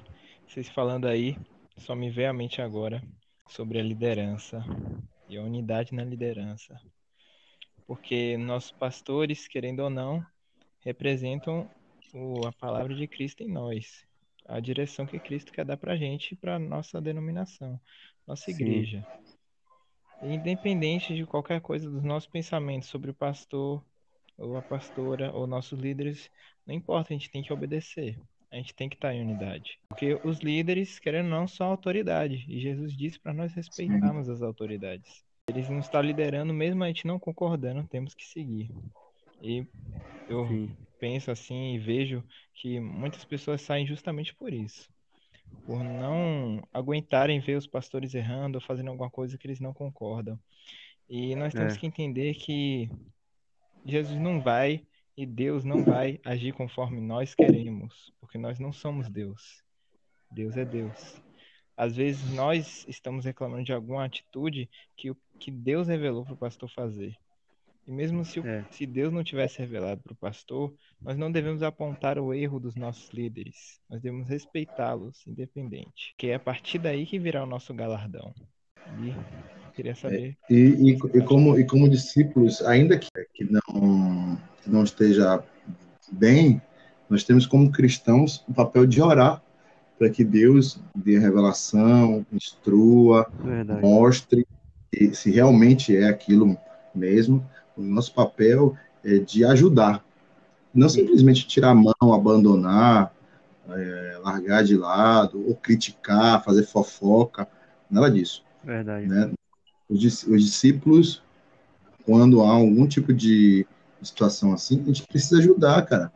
Vocês 0.46 0.68
falando 0.68 1.06
aí, 1.06 1.36
só 1.76 1.94
me 1.94 2.10
vê 2.10 2.26
à 2.26 2.32
mente 2.32 2.62
agora 2.62 3.02
sobre 3.48 3.80
a 3.80 3.82
liderança 3.82 4.64
e 5.28 5.36
a 5.36 5.42
unidade 5.42 5.94
na 5.94 6.04
liderança. 6.04 6.80
Porque 7.86 8.36
nossos 8.36 8.70
pastores, 8.70 9.48
querendo 9.48 9.80
ou 9.80 9.90
não, 9.90 10.24
representam 10.80 11.68
o, 12.12 12.46
a 12.46 12.52
palavra 12.52 12.94
de 12.94 13.06
Cristo 13.08 13.42
em 13.42 13.48
nós 13.48 14.06
a 14.46 14.60
direção 14.60 15.06
que 15.06 15.18
Cristo 15.18 15.52
quer 15.52 15.64
dar 15.64 15.76
para 15.76 15.94
a 15.94 15.96
gente, 15.96 16.36
para 16.36 16.58
nossa 16.58 17.00
denominação, 17.00 17.80
nossa 18.26 18.50
igreja. 18.50 19.06
Independente 20.22 21.14
de 21.14 21.26
qualquer 21.26 21.60
coisa 21.60 21.90
dos 21.90 22.02
nossos 22.02 22.28
pensamentos 22.28 22.88
sobre 22.88 23.10
o 23.10 23.14
pastor 23.14 23.84
ou 24.36 24.56
a 24.56 24.62
pastora 24.62 25.32
ou 25.32 25.46
nossos 25.46 25.78
líderes, 25.78 26.30
não 26.66 26.74
importa, 26.74 27.12
a 27.12 27.16
gente 27.16 27.30
tem 27.30 27.42
que 27.42 27.52
obedecer. 27.52 28.18
A 28.50 28.56
gente 28.56 28.74
tem 28.74 28.88
que 28.88 28.94
estar 28.94 29.12
em 29.12 29.20
unidade. 29.20 29.80
Porque 29.88 30.18
os 30.22 30.38
líderes, 30.38 31.00
querendo 31.00 31.24
ou 31.24 31.30
não, 31.30 31.48
são 31.48 31.66
autoridade. 31.66 32.44
E 32.48 32.60
Jesus 32.60 32.96
disse 32.96 33.18
para 33.18 33.32
nós 33.32 33.52
respeitarmos 33.52 34.26
Sim. 34.26 34.32
as 34.32 34.42
autoridades. 34.42 35.24
Eles 35.48 35.68
não 35.68 35.80
estão 35.80 36.00
liderando, 36.00 36.54
mesmo 36.54 36.84
a 36.84 36.86
gente 36.86 37.06
não 37.06 37.18
concordando, 37.18 37.86
temos 37.88 38.14
que 38.14 38.24
seguir. 38.24 38.70
E 39.42 39.66
eu 40.28 40.46
Sim 40.46 40.83
penso 40.98 41.30
assim 41.30 41.74
e 41.74 41.78
vejo 41.78 42.24
que 42.54 42.80
muitas 42.80 43.24
pessoas 43.24 43.60
saem 43.60 43.86
justamente 43.86 44.34
por 44.34 44.52
isso. 44.52 44.88
Por 45.66 45.82
não 45.84 46.62
aguentarem 46.72 47.40
ver 47.40 47.56
os 47.56 47.66
pastores 47.66 48.14
errando 48.14 48.56
ou 48.56 48.64
fazendo 48.64 48.90
alguma 48.90 49.10
coisa 49.10 49.38
que 49.38 49.46
eles 49.46 49.60
não 49.60 49.72
concordam. 49.72 50.38
E 51.08 51.34
nós 51.36 51.52
temos 51.52 51.74
é. 51.74 51.78
que 51.78 51.86
entender 51.86 52.34
que 52.34 52.90
Jesus 53.84 54.18
não 54.18 54.40
vai 54.40 54.86
E 55.16 55.24
Deus 55.24 55.64
não 55.64 55.84
vai 55.84 56.18
agir 56.24 56.52
conforme 56.52 57.00
nós 57.00 57.34
queremos, 57.34 58.12
porque 58.20 58.36
nós 58.36 58.58
não 58.58 58.72
somos 58.72 59.08
Deus. 59.08 59.62
Deus 60.30 60.56
é 60.56 60.64
Deus. 60.64 61.22
Às 61.76 61.94
vezes 61.96 62.32
nós 62.32 62.84
estamos 62.88 63.24
reclamando 63.24 63.64
de 63.64 63.72
alguma 63.72 64.04
atitude 64.04 64.68
que, 64.96 65.14
que 65.38 65.50
Deus 65.50 65.86
revelou 65.86 66.24
para 66.24 66.34
o 66.34 66.36
pastor 66.36 66.68
fazer. 66.68 67.16
E 67.86 67.92
mesmo 67.92 68.24
se, 68.24 68.40
o, 68.40 68.46
é. 68.46 68.64
se 68.70 68.86
Deus 68.86 69.12
não 69.12 69.22
tivesse 69.22 69.58
revelado 69.58 70.00
para 70.02 70.12
o 70.12 70.16
pastor, 70.16 70.72
nós 71.00 71.18
não 71.18 71.30
devemos 71.30 71.62
apontar 71.62 72.18
o 72.18 72.32
erro 72.32 72.58
dos 72.58 72.74
nossos 72.74 73.10
líderes. 73.10 73.78
Nós 73.90 74.00
devemos 74.00 74.26
respeitá-los, 74.26 75.26
independente. 75.26 76.14
Que 76.16 76.28
é 76.28 76.34
a 76.34 76.40
partir 76.40 76.78
daí 76.78 77.04
que 77.04 77.18
virá 77.18 77.42
o 77.42 77.46
nosso 77.46 77.74
galardão. 77.74 78.32
E 79.00 79.14
queria 79.74 79.94
saber. 79.94 80.36
É, 80.50 80.54
e, 80.54 80.56
e, 80.56 80.90
e, 80.92 81.22
como, 81.22 81.58
e 81.58 81.66
como 81.66 81.88
discípulos, 81.88 82.62
ainda 82.62 82.98
que, 82.98 83.08
que, 83.34 83.44
não, 83.44 84.38
que 84.62 84.70
não 84.70 84.84
esteja 84.84 85.44
bem, 86.12 86.60
nós 87.08 87.24
temos 87.24 87.46
como 87.46 87.70
cristãos 87.70 88.44
o 88.48 88.54
papel 88.54 88.86
de 88.86 89.02
orar 89.02 89.42
para 89.98 90.10
que 90.10 90.24
Deus 90.24 90.80
dê 90.94 91.18
revelação, 91.18 92.26
instrua, 92.32 93.30
Verdade. 93.42 93.80
mostre 93.80 94.46
se 95.12 95.30
realmente 95.30 95.96
é 95.96 96.08
aquilo 96.08 96.56
mesmo 96.94 97.44
o 97.76 97.82
nosso 97.82 98.12
papel 98.12 98.76
é 99.04 99.18
de 99.18 99.44
ajudar, 99.44 100.04
não 100.74 100.88
simplesmente 100.88 101.46
tirar 101.46 101.70
a 101.70 101.74
mão, 101.74 102.12
abandonar, 102.12 103.12
é, 103.68 104.18
largar 104.22 104.64
de 104.64 104.76
lado, 104.76 105.46
ou 105.46 105.54
criticar, 105.54 106.42
fazer 106.42 106.64
fofoca, 106.64 107.48
nada 107.90 108.10
disso. 108.10 108.42
Verdade. 108.62 109.06
Né? 109.06 109.32
Os, 109.88 110.02
os 110.24 110.44
discípulos, 110.44 111.22
quando 112.04 112.42
há 112.42 112.50
algum 112.50 112.86
tipo 112.86 113.12
de 113.12 113.66
situação 114.02 114.52
assim, 114.52 114.80
a 114.82 114.86
gente 114.86 115.06
precisa 115.06 115.38
ajudar, 115.38 115.82
cara. 115.82 116.12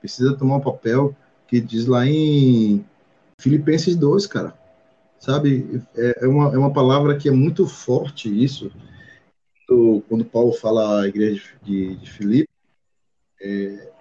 Precisa 0.00 0.36
tomar 0.36 0.56
um 0.56 0.60
papel 0.60 1.16
que 1.46 1.60
diz 1.60 1.86
lá 1.86 2.06
em 2.06 2.84
Filipenses 3.38 3.96
2, 3.96 4.26
cara. 4.26 4.54
Sabe? 5.18 5.82
É, 5.96 6.24
é, 6.24 6.28
uma, 6.28 6.54
é 6.54 6.58
uma 6.58 6.72
palavra 6.72 7.16
que 7.16 7.28
é 7.28 7.32
muito 7.32 7.66
forte 7.66 8.28
isso 8.28 8.70
quando, 9.66 10.02
quando 10.08 10.24
Paulo 10.24 10.52
fala 10.52 11.02
a 11.02 11.08
igreja 11.08 11.42
de, 11.62 11.96
de 11.96 12.10
Filipe, 12.10 12.48
é, 13.40 13.92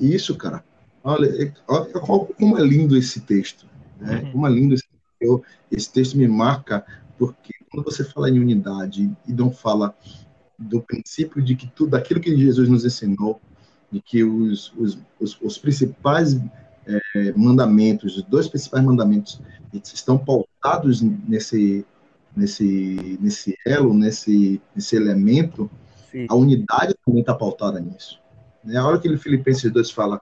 isso, 0.00 0.36
cara, 0.36 0.64
olha, 1.02 1.26
é, 1.42 1.52
olha, 1.68 1.92
como 2.36 2.58
é 2.58 2.62
lindo 2.62 2.96
esse 2.96 3.20
texto, 3.20 3.66
né? 4.00 4.20
Uhum. 4.20 4.32
Como 4.32 4.46
é 4.46 4.50
lindo 4.50 4.74
esse, 4.74 4.84
eu, 5.20 5.42
esse 5.70 5.92
texto 5.92 6.16
me 6.16 6.28
marca 6.28 6.84
porque 7.18 7.52
quando 7.70 7.84
você 7.84 8.04
fala 8.04 8.28
em 8.28 8.38
unidade 8.38 9.10
e 9.26 9.32
não 9.32 9.50
fala 9.50 9.96
do 10.58 10.80
princípio 10.80 11.42
de 11.42 11.56
que 11.56 11.66
tudo 11.68 11.94
aquilo 11.94 12.20
que 12.20 12.36
Jesus 12.36 12.68
nos 12.68 12.84
ensinou, 12.84 13.40
de 13.90 14.00
que 14.00 14.24
os, 14.24 14.72
os, 14.76 14.98
os, 15.20 15.40
os 15.40 15.58
principais 15.58 16.36
é, 16.86 17.32
mandamentos, 17.36 18.16
os 18.16 18.22
dois 18.24 18.48
principais 18.48 18.84
mandamentos, 18.84 19.40
estão 19.72 20.16
pautados 20.16 21.00
nesse 21.00 21.84
nesse, 22.36 23.18
nesse 23.20 23.56
elo, 23.66 23.94
nesse, 23.94 24.60
nesse 24.74 24.96
elemento, 24.96 25.70
Sim. 26.10 26.26
a 26.28 26.34
unidade 26.34 26.94
também 27.04 27.20
está 27.20 27.34
pautada 27.34 27.80
nisso. 27.80 28.20
Né? 28.62 28.76
A 28.76 28.86
hora 28.86 28.98
que 28.98 29.06
ele, 29.06 29.18
Filipenses 29.18 29.70
2 29.70 29.90
fala, 29.90 30.20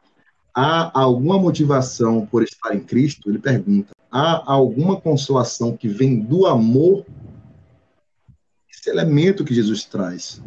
há 0.54 0.98
alguma 0.98 1.38
motivação 1.38 2.26
por 2.26 2.42
estar 2.42 2.74
em 2.74 2.80
Cristo? 2.80 3.30
Ele 3.30 3.38
pergunta, 3.38 3.94
há 4.10 4.52
alguma 4.52 5.00
consolação 5.00 5.76
que 5.76 5.88
vem 5.88 6.20
do 6.20 6.46
amor? 6.46 7.06
Esse 8.70 8.90
elemento 8.90 9.44
que 9.44 9.54
Jesus 9.54 9.84
traz, 9.84 10.42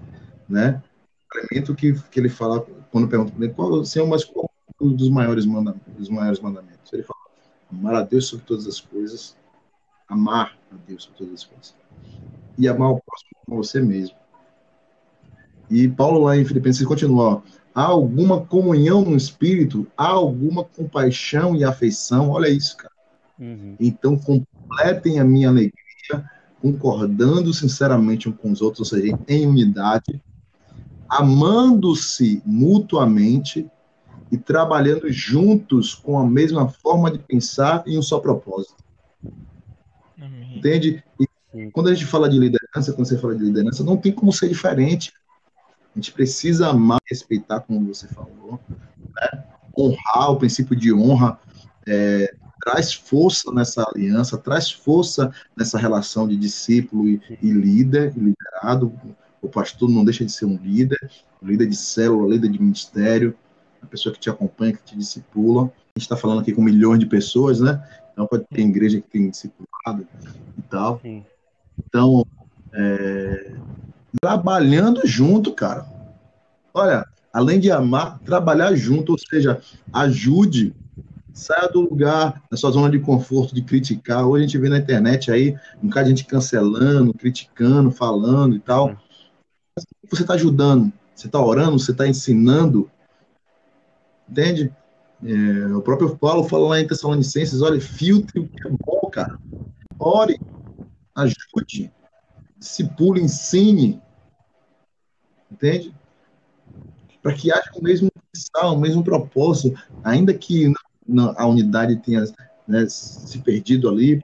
né? 0.47 0.81
Elemento 1.33 1.75
que, 1.75 1.93
que 2.11 2.19
ele 2.19 2.29
fala, 2.29 2.61
quando 2.91 3.07
pergunta 3.07 3.31
para 3.31 3.45
ele, 3.45 3.53
qual, 3.53 3.83
Senhor, 3.83 4.07
mas 4.07 4.23
qual 4.23 4.49
dos 4.79 5.09
maiores, 5.09 5.45
mandamentos, 5.45 5.93
dos 5.93 6.09
maiores 6.09 6.39
mandamentos? 6.39 6.91
Ele 6.91 7.03
fala, 7.03 7.19
amar 7.71 7.95
a 7.95 8.01
Deus 8.01 8.27
sobre 8.27 8.45
todas 8.45 8.67
as 8.67 8.79
coisas, 8.79 9.35
amar 10.07 10.57
a 10.71 10.75
Deus 10.87 11.03
sobre 11.03 11.19
todas 11.19 11.33
as 11.33 11.43
coisas. 11.43 11.75
E 12.57 12.67
amar 12.67 12.91
o 12.91 13.01
próximo 13.01 13.31
como 13.45 13.63
você 13.63 13.81
mesmo. 13.81 14.15
E 15.69 15.87
Paulo 15.87 16.23
lá 16.23 16.37
em 16.37 16.45
Filipenses 16.45 16.85
continua, 16.85 17.23
ó, 17.23 17.41
há 17.73 17.83
alguma 17.83 18.41
comunhão 18.41 19.03
no 19.03 19.15
espírito, 19.15 19.87
há 19.97 20.07
alguma 20.07 20.63
compaixão 20.63 21.55
e 21.55 21.63
afeição, 21.63 22.29
olha 22.29 22.47
isso, 22.47 22.77
cara. 22.77 22.93
Uhum. 23.39 23.75
Então 23.79 24.17
completem 24.17 25.19
a 25.19 25.23
minha 25.23 25.49
alegria, 25.49 25.73
concordando 26.61 27.53
sinceramente 27.53 28.29
uns 28.29 28.37
com 28.37 28.51
os 28.51 28.61
outros, 28.61 28.91
ou 28.91 28.99
seja, 28.99 29.17
em 29.27 29.47
unidade, 29.47 30.21
amando-se 31.09 32.41
mutuamente 32.45 33.69
e 34.31 34.37
trabalhando 34.37 35.11
juntos 35.11 35.93
com 35.93 36.17
a 36.17 36.25
mesma 36.25 36.69
forma 36.69 37.11
de 37.11 37.19
pensar 37.19 37.83
e 37.85 37.97
um 37.97 38.01
só 38.01 38.19
propósito. 38.19 38.84
Entende? 40.17 41.03
E 41.19 41.71
quando 41.71 41.87
a 41.87 41.93
gente 41.93 42.05
fala 42.05 42.29
de 42.29 42.37
liderança, 42.37 42.93
quando 42.93 43.07
você 43.07 43.17
fala 43.17 43.35
de 43.35 43.43
liderança, 43.43 43.83
não 43.83 43.97
tem 43.97 44.11
como 44.11 44.31
ser 44.31 44.49
diferente. 44.49 45.13
A 45.95 45.99
gente 45.99 46.11
precisa 46.11 46.69
amar, 46.69 46.99
respeitar, 47.05 47.61
como 47.61 47.93
você 47.93 48.07
falou, 48.07 48.59
né? 48.69 49.43
honrar 49.77 50.31
o 50.31 50.37
princípio 50.37 50.75
de 50.75 50.93
honra, 50.93 51.39
é, 51.87 52.33
traz 52.61 52.93
força 52.93 53.51
nessa 53.51 53.85
aliança, 53.89 54.37
traz 54.37 54.71
força 54.71 55.31
nessa 55.55 55.77
relação 55.77 56.27
de 56.27 56.35
discípulo 56.35 57.07
e, 57.07 57.21
e, 57.41 57.51
líder, 57.51 58.13
e 58.15 58.19
liderado. 58.19 58.93
O 59.41 59.47
pastor 59.47 59.89
não 59.89 60.03
deixa 60.03 60.25
de 60.25 60.31
ser 60.31 60.45
um 60.45 60.57
líder, 60.57 60.99
líder 61.41 61.67
de 61.67 61.75
célula, 61.75 62.33
líder 62.33 62.49
de 62.49 62.59
ministério, 62.59 63.35
a 63.81 63.85
pessoa 63.85 64.11
que 64.11 64.19
te 64.19 64.29
acompanha, 64.29 64.73
que 64.73 64.83
te 64.83 64.97
discipula. 64.97 65.65
A 65.65 65.99
gente 65.99 66.05
está 66.05 66.17
falando 66.17 66.41
aqui 66.41 66.51
com 66.51 66.61
milhões 66.61 66.99
de 66.99 67.05
pessoas, 67.05 67.59
né? 67.59 67.81
Então 68.15 68.25
pode 68.25 68.45
ter 68.45 68.61
igreja 68.61 69.01
que 69.01 69.09
tem 69.09 69.29
discipulado 69.29 70.07
e 70.57 70.61
tal. 70.69 71.01
Sim. 71.01 71.25
Então, 71.77 72.25
é, 72.73 73.55
trabalhando 74.21 75.05
junto, 75.05 75.51
cara. 75.51 75.85
Olha, 76.73 77.05
além 77.33 77.59
de 77.59 77.69
amar, 77.69 78.19
trabalhar 78.19 78.73
junto, 78.73 79.11
ou 79.11 79.17
seja, 79.17 79.61
ajude, 79.91 80.73
saia 81.33 81.67
do 81.67 81.81
lugar, 81.81 82.41
da 82.49 82.55
sua 82.55 82.71
zona 82.71 82.89
de 82.89 82.99
conforto, 82.99 83.53
de 83.53 83.61
criticar. 83.61 84.25
Hoje 84.25 84.45
a 84.45 84.47
gente 84.47 84.57
vê 84.57 84.69
na 84.69 84.77
internet 84.77 85.29
aí 85.29 85.57
um 85.83 85.89
cara 85.89 86.05
de 86.05 86.11
gente 86.11 86.25
cancelando, 86.25 87.13
criticando, 87.13 87.91
falando 87.91 88.55
e 88.55 88.59
tal. 88.59 88.97
Você 90.09 90.21
está 90.21 90.35
ajudando, 90.35 90.93
você 91.13 91.27
está 91.27 91.43
orando, 91.43 91.77
você 91.77 91.91
está 91.91 92.07
ensinando, 92.07 92.89
entende? 94.29 94.73
É, 95.23 95.75
o 95.75 95.81
próprio 95.81 96.15
Paulo 96.17 96.47
fala 96.47 96.69
lá 96.69 96.79
em 96.79 96.87
Tessalonicenses, 96.87 97.61
olha, 97.61 97.79
filtre 97.79 98.39
o 98.39 98.47
que 98.47 98.67
é 98.67 98.71
bom, 98.71 99.09
cara. 99.09 99.39
Ore, 99.97 100.39
ajude, 101.15 101.91
discipule, 102.57 103.21
ensine. 103.21 104.01
Entende? 105.51 105.95
Para 107.21 107.33
que 107.33 107.51
haja 107.51 107.71
o 107.75 107.81
mesmo 107.81 108.09
o 108.63 108.77
mesmo 108.77 109.03
propósito, 109.03 109.79
ainda 110.03 110.33
que 110.33 110.71
a 111.37 111.47
unidade 111.47 111.95
tenha 111.97 112.25
né, 112.67 112.85
se 112.89 113.39
perdido 113.39 113.89
ali, 113.89 114.19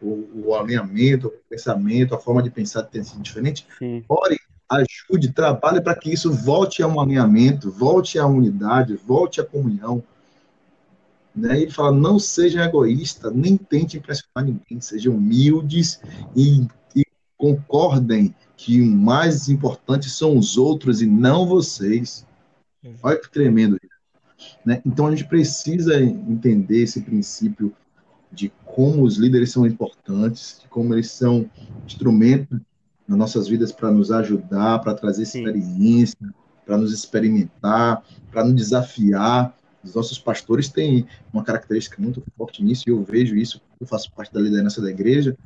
o, 0.00 0.46
o, 0.46 0.54
alinhamento, 0.54 1.28
o 1.28 1.48
pensamento, 1.48 2.14
a 2.14 2.18
forma 2.18 2.42
de 2.42 2.50
pensar 2.50 2.82
tenha 2.84 3.02
sido 3.02 3.22
diferente, 3.22 3.66
Sim. 3.78 4.04
ore 4.08 4.35
ajude, 4.68 5.32
trabalhe 5.32 5.80
para 5.80 5.94
que 5.94 6.12
isso 6.12 6.32
volte 6.32 6.82
a 6.82 6.86
um 6.86 7.00
alinhamento, 7.00 7.70
volte 7.70 8.18
à 8.18 8.26
unidade, 8.26 8.96
volte 8.96 9.40
à 9.40 9.44
comunhão. 9.44 10.02
Né? 11.34 11.62
Ele 11.62 11.70
fala: 11.70 11.92
não 11.92 12.18
sejam 12.18 12.62
egoístas, 12.62 13.32
nem 13.34 13.56
tente 13.56 13.96
impressionar 13.96 14.44
ninguém, 14.44 14.80
sejam 14.80 15.14
humildes 15.14 16.00
e, 16.34 16.66
e 16.94 17.04
concordem 17.36 18.34
que 18.56 18.80
o 18.80 18.86
mais 18.86 19.48
importante 19.48 20.08
são 20.08 20.36
os 20.36 20.56
outros 20.56 21.02
e 21.02 21.06
não 21.06 21.46
vocês. 21.46 22.26
Olha 23.02 23.18
que 23.18 23.30
tremendo. 23.30 23.78
Né? 24.64 24.80
Então 24.84 25.06
a 25.06 25.10
gente 25.10 25.26
precisa 25.26 26.00
entender 26.00 26.82
esse 26.82 27.00
princípio 27.00 27.74
de 28.32 28.52
como 28.64 29.02
os 29.02 29.16
líderes 29.16 29.50
são 29.50 29.66
importantes, 29.66 30.58
de 30.62 30.68
como 30.68 30.94
eles 30.94 31.10
são 31.10 31.48
instrumentos 31.86 32.60
nas 33.06 33.18
nossas 33.18 33.48
vidas 33.48 33.72
para 33.72 33.90
nos 33.90 34.10
ajudar, 34.10 34.80
para 34.80 34.94
trazer 34.94 35.22
experiência, 35.22 36.18
para 36.64 36.76
nos 36.76 36.92
experimentar, 36.92 38.02
para 38.30 38.44
nos 38.44 38.54
desafiar. 38.54 39.54
Os 39.84 39.94
nossos 39.94 40.18
pastores 40.18 40.68
têm 40.68 41.06
uma 41.32 41.44
característica 41.44 42.02
muito 42.02 42.22
forte 42.36 42.62
nisso, 42.62 42.84
e 42.86 42.90
eu 42.90 43.02
vejo 43.04 43.36
isso, 43.36 43.60
eu 43.80 43.86
faço 43.86 44.10
parte 44.12 44.34
da 44.34 44.40
liderança 44.40 44.82
da 44.82 44.90
igreja, 44.90 45.36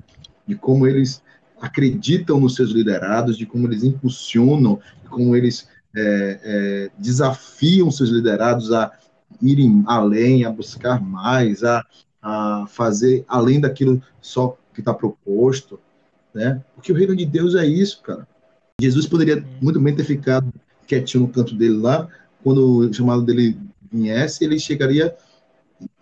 de 0.47 0.55
como 0.55 0.87
eles 0.87 1.23
acreditam 1.61 2.41
nos 2.41 2.55
seus 2.55 2.71
liderados, 2.71 3.37
de 3.37 3.45
como 3.45 3.67
eles 3.67 3.85
impulsionam, 3.85 4.81
de 5.03 5.11
como 5.11 5.37
eles 5.37 5.69
é, 5.95 6.41
é, 6.43 6.91
desafiam 6.99 7.91
seus 7.91 8.09
liderados 8.09 8.73
a 8.73 8.93
irem 9.43 9.85
além, 9.87 10.45
a 10.45 10.51
buscar 10.51 11.03
mais, 11.03 11.63
a, 11.63 11.85
a 12.23 12.67
fazer 12.69 13.25
além 13.29 13.61
daquilo 13.61 14.03
só 14.21 14.57
que 14.73 14.81
está 14.81 14.95
proposto 14.95 15.79
né? 16.35 16.63
Porque 16.75 16.93
o 16.93 16.95
reino 16.95 17.15
de 17.15 17.25
Deus 17.27 17.55
é 17.55 17.67
isso, 17.67 18.03
cara. 18.03 18.27
Jesus 18.81 19.07
poderia 19.07 19.45
muito 19.61 19.81
bem 19.81 19.95
ter 19.95 20.05
ficado 20.05 20.53
quietinho 20.87 21.25
no 21.25 21.33
canto 21.33 21.55
dele 21.55 21.77
lá, 21.77 22.09
quando 22.43 22.89
o 22.89 22.93
chamado 22.93 23.23
dele 23.23 23.57
viesse, 23.93 24.45
ele 24.45 24.59
chegaria 24.59 25.15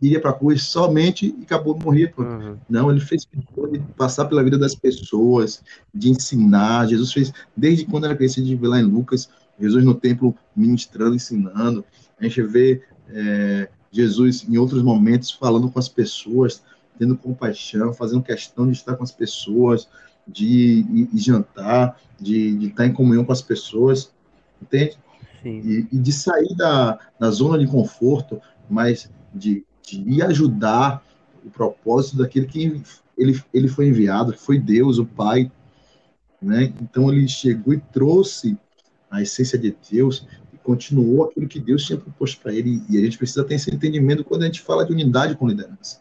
iria 0.01 0.21
para 0.21 0.31
a 0.31 0.35
cruz 0.35 0.63
somente 0.63 1.35
e 1.39 1.43
acabou 1.43 1.75
de 1.75 1.85
morrer. 1.85 2.13
Uhum. 2.17 2.57
Não, 2.69 2.91
ele 2.91 3.01
fez 3.01 3.27
de 3.31 3.79
passar 3.97 4.25
pela 4.27 4.43
vida 4.43 4.59
das 4.59 4.75
pessoas, 4.75 5.63
de 5.95 6.11
ensinar. 6.11 6.89
Jesus 6.89 7.13
fez, 7.13 7.33
desde 7.57 7.85
quando 7.85 8.05
era 8.05 8.17
criança, 8.17 8.41
gente 8.41 8.57
vê 8.57 8.67
lá 8.67 8.81
em 8.81 8.85
Lucas, 8.85 9.29
Jesus 9.59 9.85
no 9.85 9.95
templo 9.95 10.35
ministrando, 10.55 11.15
ensinando. 11.15 11.85
A 12.19 12.25
gente 12.25 12.43
vê 12.43 12.83
é, 13.11 13.69
Jesus 13.91 14.47
em 14.49 14.57
outros 14.59 14.83
momentos 14.83 15.31
falando 15.31 15.71
com 15.71 15.79
as 15.79 15.89
pessoas, 15.89 16.63
tendo 16.99 17.17
compaixão, 17.17 17.93
fazendo 17.93 18.23
questão 18.23 18.67
de 18.67 18.73
estar 18.73 18.97
com 18.97 19.05
as 19.05 19.13
pessoas, 19.13 19.89
de, 20.29 20.83
de 20.83 21.19
jantar, 21.19 21.99
de, 22.21 22.57
de, 22.57 22.67
estar 22.69 22.87
em 22.87 22.93
comunhão 22.93 23.25
com 23.25 23.33
as 23.33 23.43
pessoas, 23.43 24.13
entende? 24.63 24.99
E, 25.45 25.87
e, 25.91 25.99
de 25.99 26.13
sair 26.13 26.55
da, 26.57 26.99
da 27.19 27.31
zona 27.31 27.59
de 27.59 27.67
conforto, 27.67 28.41
mas 28.69 29.11
de 29.35 29.65
de 29.97 30.23
ajudar 30.23 31.03
o 31.45 31.51
propósito 31.51 32.19
daquele 32.19 32.47
que 32.47 32.83
ele, 33.17 33.41
ele 33.55 33.69
foi 33.69 33.89
enviado, 33.89 34.33
que 34.33 34.39
foi 34.39 34.59
Deus, 34.59 34.99
o 34.99 35.07
Pai. 35.07 35.51
Né? 36.41 36.73
Então 36.81 37.13
ele 37.13 37.27
chegou 37.27 37.73
e 37.73 37.81
trouxe 37.81 38.57
a 39.11 39.23
essência 39.23 39.59
de 39.59 39.75
Deus 39.91 40.27
e 40.53 40.59
continuou 40.59 41.25
aquilo 41.25 41.49
que 41.49 41.59
Deus 41.59 41.85
tinha 41.85 41.99
proposto 41.99 42.41
para 42.41 42.53
ele. 42.53 42.83
E 42.89 42.99
a 42.99 43.01
gente 43.01 43.17
precisa 43.17 43.45
ter 43.45 43.55
esse 43.55 43.75
entendimento 43.75 44.25
quando 44.25 44.43
a 44.43 44.47
gente 44.47 44.61
fala 44.61 44.85
de 44.85 44.93
unidade 44.93 45.35
com 45.37 45.49
liderança. 45.49 46.01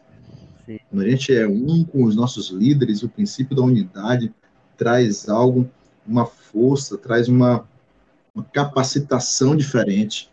Quando 0.90 1.02
a 1.02 1.08
gente 1.08 1.34
é 1.34 1.46
um 1.46 1.84
com 1.84 2.04
os 2.04 2.16
nossos 2.16 2.50
líderes, 2.50 3.02
o 3.02 3.08
princípio 3.08 3.56
da 3.56 3.62
unidade 3.62 4.32
traz 4.76 5.28
algo, 5.28 5.68
uma 6.06 6.24
força, 6.24 6.96
traz 6.96 7.28
uma, 7.28 7.68
uma 8.34 8.44
capacitação 8.44 9.54
diferente 9.54 10.30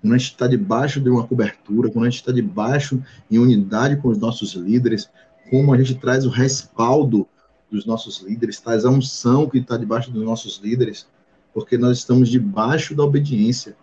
quando 0.00 0.14
a 0.14 0.18
gente 0.18 0.30
está 0.30 0.46
debaixo 0.46 1.00
de 1.00 1.10
uma 1.10 1.26
cobertura, 1.26 1.90
quando 1.90 2.06
a 2.06 2.10
gente 2.10 2.20
está 2.20 2.32
debaixo 2.32 3.02
em 3.30 3.38
unidade 3.38 3.96
com 3.96 4.08
os 4.08 4.18
nossos 4.18 4.54
líderes, 4.54 5.10
como 5.50 5.74
a 5.74 5.78
gente 5.78 5.94
traz 5.96 6.24
o 6.24 6.30
respaldo 6.30 7.28
dos 7.70 7.84
nossos 7.84 8.20
líderes, 8.20 8.60
traz 8.60 8.84
a 8.84 8.90
unção 8.90 9.48
que 9.48 9.58
está 9.58 9.76
debaixo 9.76 10.10
dos 10.10 10.24
nossos 10.24 10.58
líderes, 10.58 11.06
porque 11.52 11.76
nós 11.76 11.98
estamos 11.98 12.28
debaixo 12.28 12.94
da 12.94 13.04
obediência. 13.04 13.76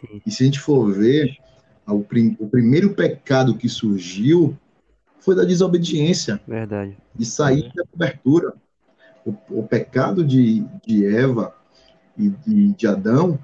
Sim. 0.00 0.22
E 0.24 0.30
se 0.30 0.42
a 0.42 0.46
gente 0.46 0.60
for 0.60 0.90
ver, 0.92 1.36
o, 1.86 2.00
prim, 2.00 2.36
o 2.38 2.48
primeiro 2.48 2.94
pecado 2.94 3.54
que 3.54 3.68
surgiu 3.68 4.56
foi 5.20 5.34
da 5.34 5.44
desobediência. 5.44 6.40
Verdade. 6.46 6.96
De 7.14 7.24
sair 7.24 7.70
da 7.74 7.84
cobertura. 7.84 8.54
O, 9.24 9.34
o 9.60 9.62
pecado 9.62 10.24
de, 10.24 10.64
de 10.86 11.04
Eva 11.06 11.54
e 12.16 12.28
de, 12.28 12.72
de 12.74 12.86
Adão 12.86 13.38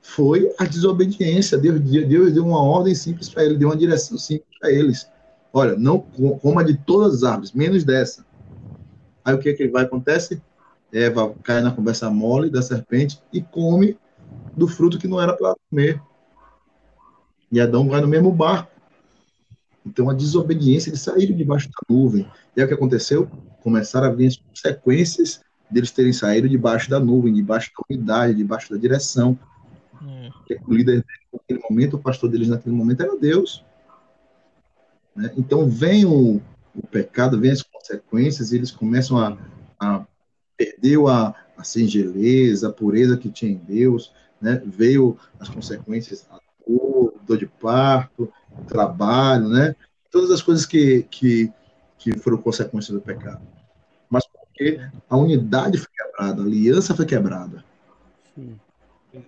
foi 0.00 0.52
a 0.58 0.64
desobediência. 0.64 1.58
Deus, 1.58 1.80
Deus 1.80 2.32
deu 2.32 2.44
uma 2.44 2.62
ordem 2.62 2.94
simples 2.94 3.28
para 3.28 3.44
ele, 3.44 3.56
deu 3.56 3.68
uma 3.68 3.76
direção 3.76 4.18
simples 4.18 4.58
para 4.58 4.70
eles. 4.70 5.08
Olha, 5.52 5.76
não 5.76 5.98
coma 5.98 6.64
de 6.64 6.76
todas 6.76 7.16
as 7.16 7.24
árvores, 7.24 7.52
menos 7.52 7.84
dessa. 7.84 8.24
Aí 9.24 9.34
o 9.34 9.38
que, 9.38 9.50
é 9.50 9.52
que 9.52 9.68
vai 9.68 9.84
acontece? 9.84 10.40
Eva 10.92 11.34
cai 11.42 11.60
na 11.60 11.70
conversa 11.70 12.10
mole 12.10 12.50
da 12.50 12.62
serpente 12.62 13.20
e 13.32 13.40
come 13.40 13.96
do 14.56 14.66
fruto 14.66 14.98
que 14.98 15.08
não 15.08 15.20
era 15.20 15.32
para 15.32 15.54
comer. 15.68 16.00
E 17.52 17.60
Adão 17.60 17.88
vai 17.88 18.00
no 18.00 18.08
mesmo 18.08 18.32
barco. 18.32 18.69
Então 19.90 20.08
a 20.08 20.14
desobediência, 20.14 20.92
de 20.92 20.98
sair 20.98 21.32
debaixo 21.34 21.68
da 21.68 21.94
nuvem. 21.94 22.26
E 22.56 22.60
é 22.60 22.64
o 22.64 22.68
que 22.68 22.74
aconteceu? 22.74 23.28
Começaram 23.62 24.06
a 24.06 24.12
vir 24.12 24.28
as 24.28 24.36
consequências 24.36 25.40
deles 25.70 25.90
terem 25.90 26.12
saído 26.12 26.48
debaixo 26.48 26.88
da 26.88 26.98
nuvem, 26.98 27.34
debaixo 27.34 27.70
da 27.76 27.84
unidade, 27.88 28.34
debaixo 28.34 28.70
da 28.70 28.78
direção, 28.78 29.38
Hum. 30.02 30.30
O 30.66 30.74
líder 30.74 31.04
naquele 31.32 31.60
momento, 31.68 31.96
o 31.96 31.98
pastor 31.98 32.30
deles 32.30 32.48
naquele 32.48 32.74
momento 32.74 33.02
era 33.02 33.16
Deus. 33.16 33.64
Né? 35.14 35.32
Então 35.36 35.68
vem 35.68 36.04
o, 36.04 36.40
o, 36.74 36.86
pecado, 36.86 37.38
vem 37.38 37.50
as 37.50 37.62
consequências, 37.62 38.52
e 38.52 38.56
eles 38.56 38.70
começam 38.70 39.18
a, 39.18 39.36
a 39.78 40.06
perder 40.56 40.98
a, 41.06 41.34
a 41.56 41.64
singeleza, 41.64 42.68
a 42.68 42.72
pureza 42.72 43.16
que 43.16 43.30
tinha 43.30 43.52
em 43.52 43.56
Deus, 43.56 44.12
né? 44.40 44.62
veio 44.64 45.18
as 45.38 45.48
consequências, 45.48 46.26
a 46.30 46.40
dor, 46.66 47.14
dor 47.26 47.38
de 47.38 47.46
parto, 47.46 48.32
trabalho, 48.66 49.48
né? 49.48 49.74
todas 50.10 50.30
as 50.30 50.42
coisas 50.42 50.66
que, 50.66 51.06
que, 51.10 51.52
que 51.98 52.18
foram 52.18 52.38
consequências 52.38 52.94
do 52.94 53.00
pecado. 53.00 53.40
Mas 54.08 54.24
porque 54.26 54.80
a 55.08 55.16
unidade 55.16 55.78
foi 55.78 55.88
quebrada, 55.96 56.42
a 56.42 56.44
aliança 56.44 56.94
foi 56.94 57.06
quebrada. 57.06 57.64
Sim 58.34 58.58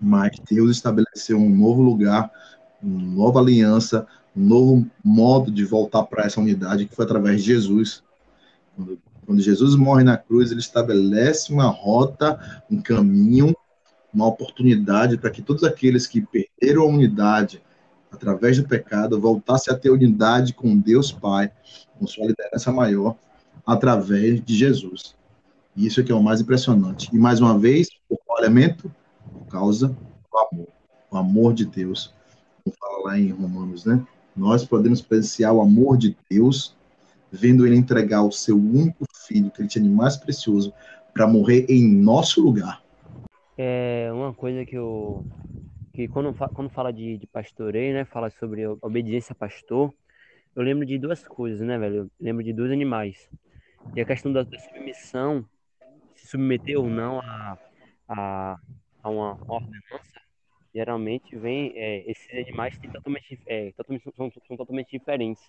mas 0.00 0.32
Deus 0.48 0.70
estabeleceu 0.70 1.38
um 1.38 1.48
novo 1.48 1.82
lugar, 1.82 2.30
uma 2.82 3.00
nova 3.00 3.40
aliança, 3.40 4.06
um 4.36 4.44
novo 4.44 4.86
modo 5.04 5.50
de 5.50 5.64
voltar 5.64 6.04
para 6.04 6.24
essa 6.24 6.40
unidade 6.40 6.86
que 6.86 6.94
foi 6.94 7.04
através 7.04 7.42
de 7.42 7.52
Jesus. 7.52 8.02
Quando, 8.76 8.98
quando 9.26 9.42
Jesus 9.42 9.74
morre 9.74 10.04
na 10.04 10.16
cruz, 10.16 10.50
ele 10.50 10.60
estabelece 10.60 11.52
uma 11.52 11.66
rota, 11.66 12.62
um 12.70 12.80
caminho, 12.80 13.54
uma 14.12 14.26
oportunidade 14.26 15.16
para 15.16 15.30
que 15.30 15.42
todos 15.42 15.64
aqueles 15.64 16.06
que 16.06 16.20
perderam 16.20 16.82
a 16.82 16.86
unidade 16.86 17.62
através 18.12 18.58
do 18.58 18.68
pecado 18.68 19.20
voltassem 19.20 19.72
a 19.72 19.76
ter 19.76 19.90
unidade 19.90 20.52
com 20.52 20.76
Deus 20.76 21.10
Pai, 21.10 21.50
com 21.98 22.06
sua 22.06 22.26
liderança 22.26 22.70
maior, 22.70 23.16
através 23.66 24.44
de 24.44 24.54
Jesus. 24.54 25.16
Isso 25.76 26.00
é 26.00 26.04
que 26.04 26.12
é 26.12 26.14
o 26.14 26.22
mais 26.22 26.40
impressionante. 26.40 27.08
E 27.12 27.18
mais 27.18 27.40
uma 27.40 27.58
vez, 27.58 27.88
o 28.08 28.18
elemento 28.38 28.92
causa 29.48 29.88
do 29.88 30.38
amor, 30.38 30.68
o 31.10 31.16
amor 31.16 31.54
de 31.54 31.64
Deus. 31.64 32.14
Como 32.62 32.76
fala 32.76 33.04
lá 33.04 33.18
em 33.18 33.30
Romanos, 33.30 33.84
né? 33.84 34.04
Nós 34.36 34.64
podemos 34.64 35.00
presenciar 35.00 35.52
o 35.52 35.60
amor 35.60 35.96
de 35.96 36.16
Deus 36.30 36.76
vendo 37.30 37.66
ele 37.66 37.76
entregar 37.76 38.22
o 38.22 38.30
seu 38.30 38.56
único 38.56 39.06
filho, 39.26 39.50
que 39.50 39.62
ele 39.62 39.68
tinha 39.68 39.82
de 39.82 39.88
mais 39.88 40.16
precioso, 40.16 40.72
para 41.14 41.26
morrer 41.26 41.64
em 41.68 41.90
nosso 41.90 42.42
lugar. 42.42 42.82
É 43.56 44.10
uma 44.12 44.34
coisa 44.34 44.64
que 44.66 44.76
eu 44.76 45.24
que 45.92 46.08
quando, 46.08 46.34
quando 46.54 46.70
fala 46.70 46.92
de, 46.92 47.18
de 47.18 47.26
pastoreio, 47.26 47.94
né, 47.94 48.04
fala 48.04 48.30
sobre 48.30 48.66
obediência 48.66 49.32
a 49.32 49.36
pastor, 49.36 49.92
eu 50.56 50.62
lembro 50.62 50.86
de 50.86 50.98
duas 50.98 51.26
coisas, 51.26 51.60
né, 51.60 51.78
velho? 51.78 51.96
Eu 51.96 52.10
lembro 52.20 52.42
de 52.42 52.52
dois 52.52 52.70
animais. 52.70 53.28
E 53.94 54.00
a 54.00 54.04
questão 54.04 54.32
da, 54.32 54.42
da 54.42 54.58
submissão, 54.58 55.44
se 56.14 56.26
submeter 56.28 56.78
ou 56.78 56.88
não 56.88 57.20
a, 57.20 57.58
a, 58.08 58.58
a 59.02 59.10
uma 59.10 59.38
ordenança, 59.48 60.20
geralmente 60.74 61.36
vem 61.36 61.72
é, 61.74 62.10
esses 62.10 62.30
animais 62.30 62.78
têm 62.78 62.90
totalmente, 62.90 63.38
é, 63.46 63.72
totalmente 63.72 64.10
são, 64.14 64.30
são, 64.30 64.56
totalmente 64.56 64.90
diferentes, 64.90 65.42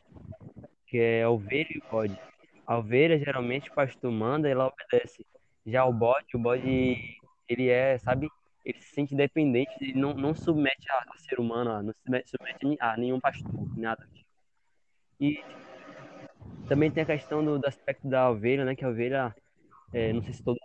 que 0.87 0.97
é 0.97 1.23
a 1.23 1.29
ovelha 1.29 1.67
e 1.69 1.77
o 1.77 1.83
bode. 1.89 2.19
A 2.65 2.77
ovelha 2.77 3.17
geralmente 3.17 3.69
o 3.69 3.73
pastor 3.73 4.11
manda, 4.11 4.49
ela 4.49 4.67
obedece. 4.67 5.25
Já 5.65 5.85
o 5.85 5.93
bode, 5.93 6.35
o 6.35 6.39
bode 6.39 7.17
ele 7.47 7.69
é, 7.69 7.97
sabe, 7.97 8.29
ele 8.63 8.81
se 8.81 8.93
sente 8.93 9.15
dependente, 9.15 9.71
ele 9.81 9.99
não, 9.99 10.13
não 10.13 10.33
submete 10.33 10.89
a, 10.89 11.05
a 11.13 11.17
ser 11.17 11.39
humano, 11.39 11.83
não 11.83 11.93
submete, 11.93 12.29
submete 12.29 12.77
a 12.79 12.97
nenhum 12.97 13.19
pastor, 13.19 13.77
nada. 13.77 14.07
E 15.19 15.43
também 16.67 16.91
tem 16.91 17.03
a 17.03 17.05
questão 17.05 17.43
do, 17.43 17.59
do 17.59 17.67
aspecto 17.67 18.07
da 18.07 18.29
ovelha, 18.29 18.65
né? 18.65 18.75
Que 18.75 18.85
a 18.85 18.89
ovelha, 18.89 19.35
é, 19.93 20.13
não 20.13 20.21
sei 20.23 20.33
se 20.33 20.43
todo 20.43 20.59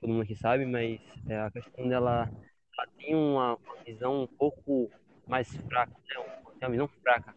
todo 0.00 0.10
mundo 0.10 0.22
aqui 0.22 0.36
sabe, 0.36 0.64
mas 0.66 1.00
é, 1.28 1.38
a 1.38 1.50
questão 1.50 1.88
dela 1.88 2.30
ela 2.78 2.88
tem 2.98 3.14
uma, 3.14 3.58
visão 3.84 4.22
um 4.22 4.26
pouco 4.26 4.90
mais 5.26 5.48
fraca, 5.68 5.92
né? 5.92 6.42
Tem 6.58 6.68
uma 6.68 6.70
visão 6.70 6.88
fraca. 7.02 7.34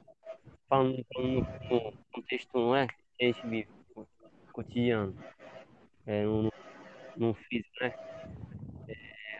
Falando, 0.67 1.03
falando 1.13 1.47
no 1.69 1.93
contexto, 2.11 2.59
não 2.59 2.75
é? 2.75 2.87
Que 3.17 3.25
a 3.25 3.27
gente 3.27 3.47
vive 3.47 3.69
cotidiano, 4.51 5.15
é, 6.05 6.25
no, 6.25 6.51
no 7.15 7.33
físico, 7.33 7.73
né? 7.81 7.93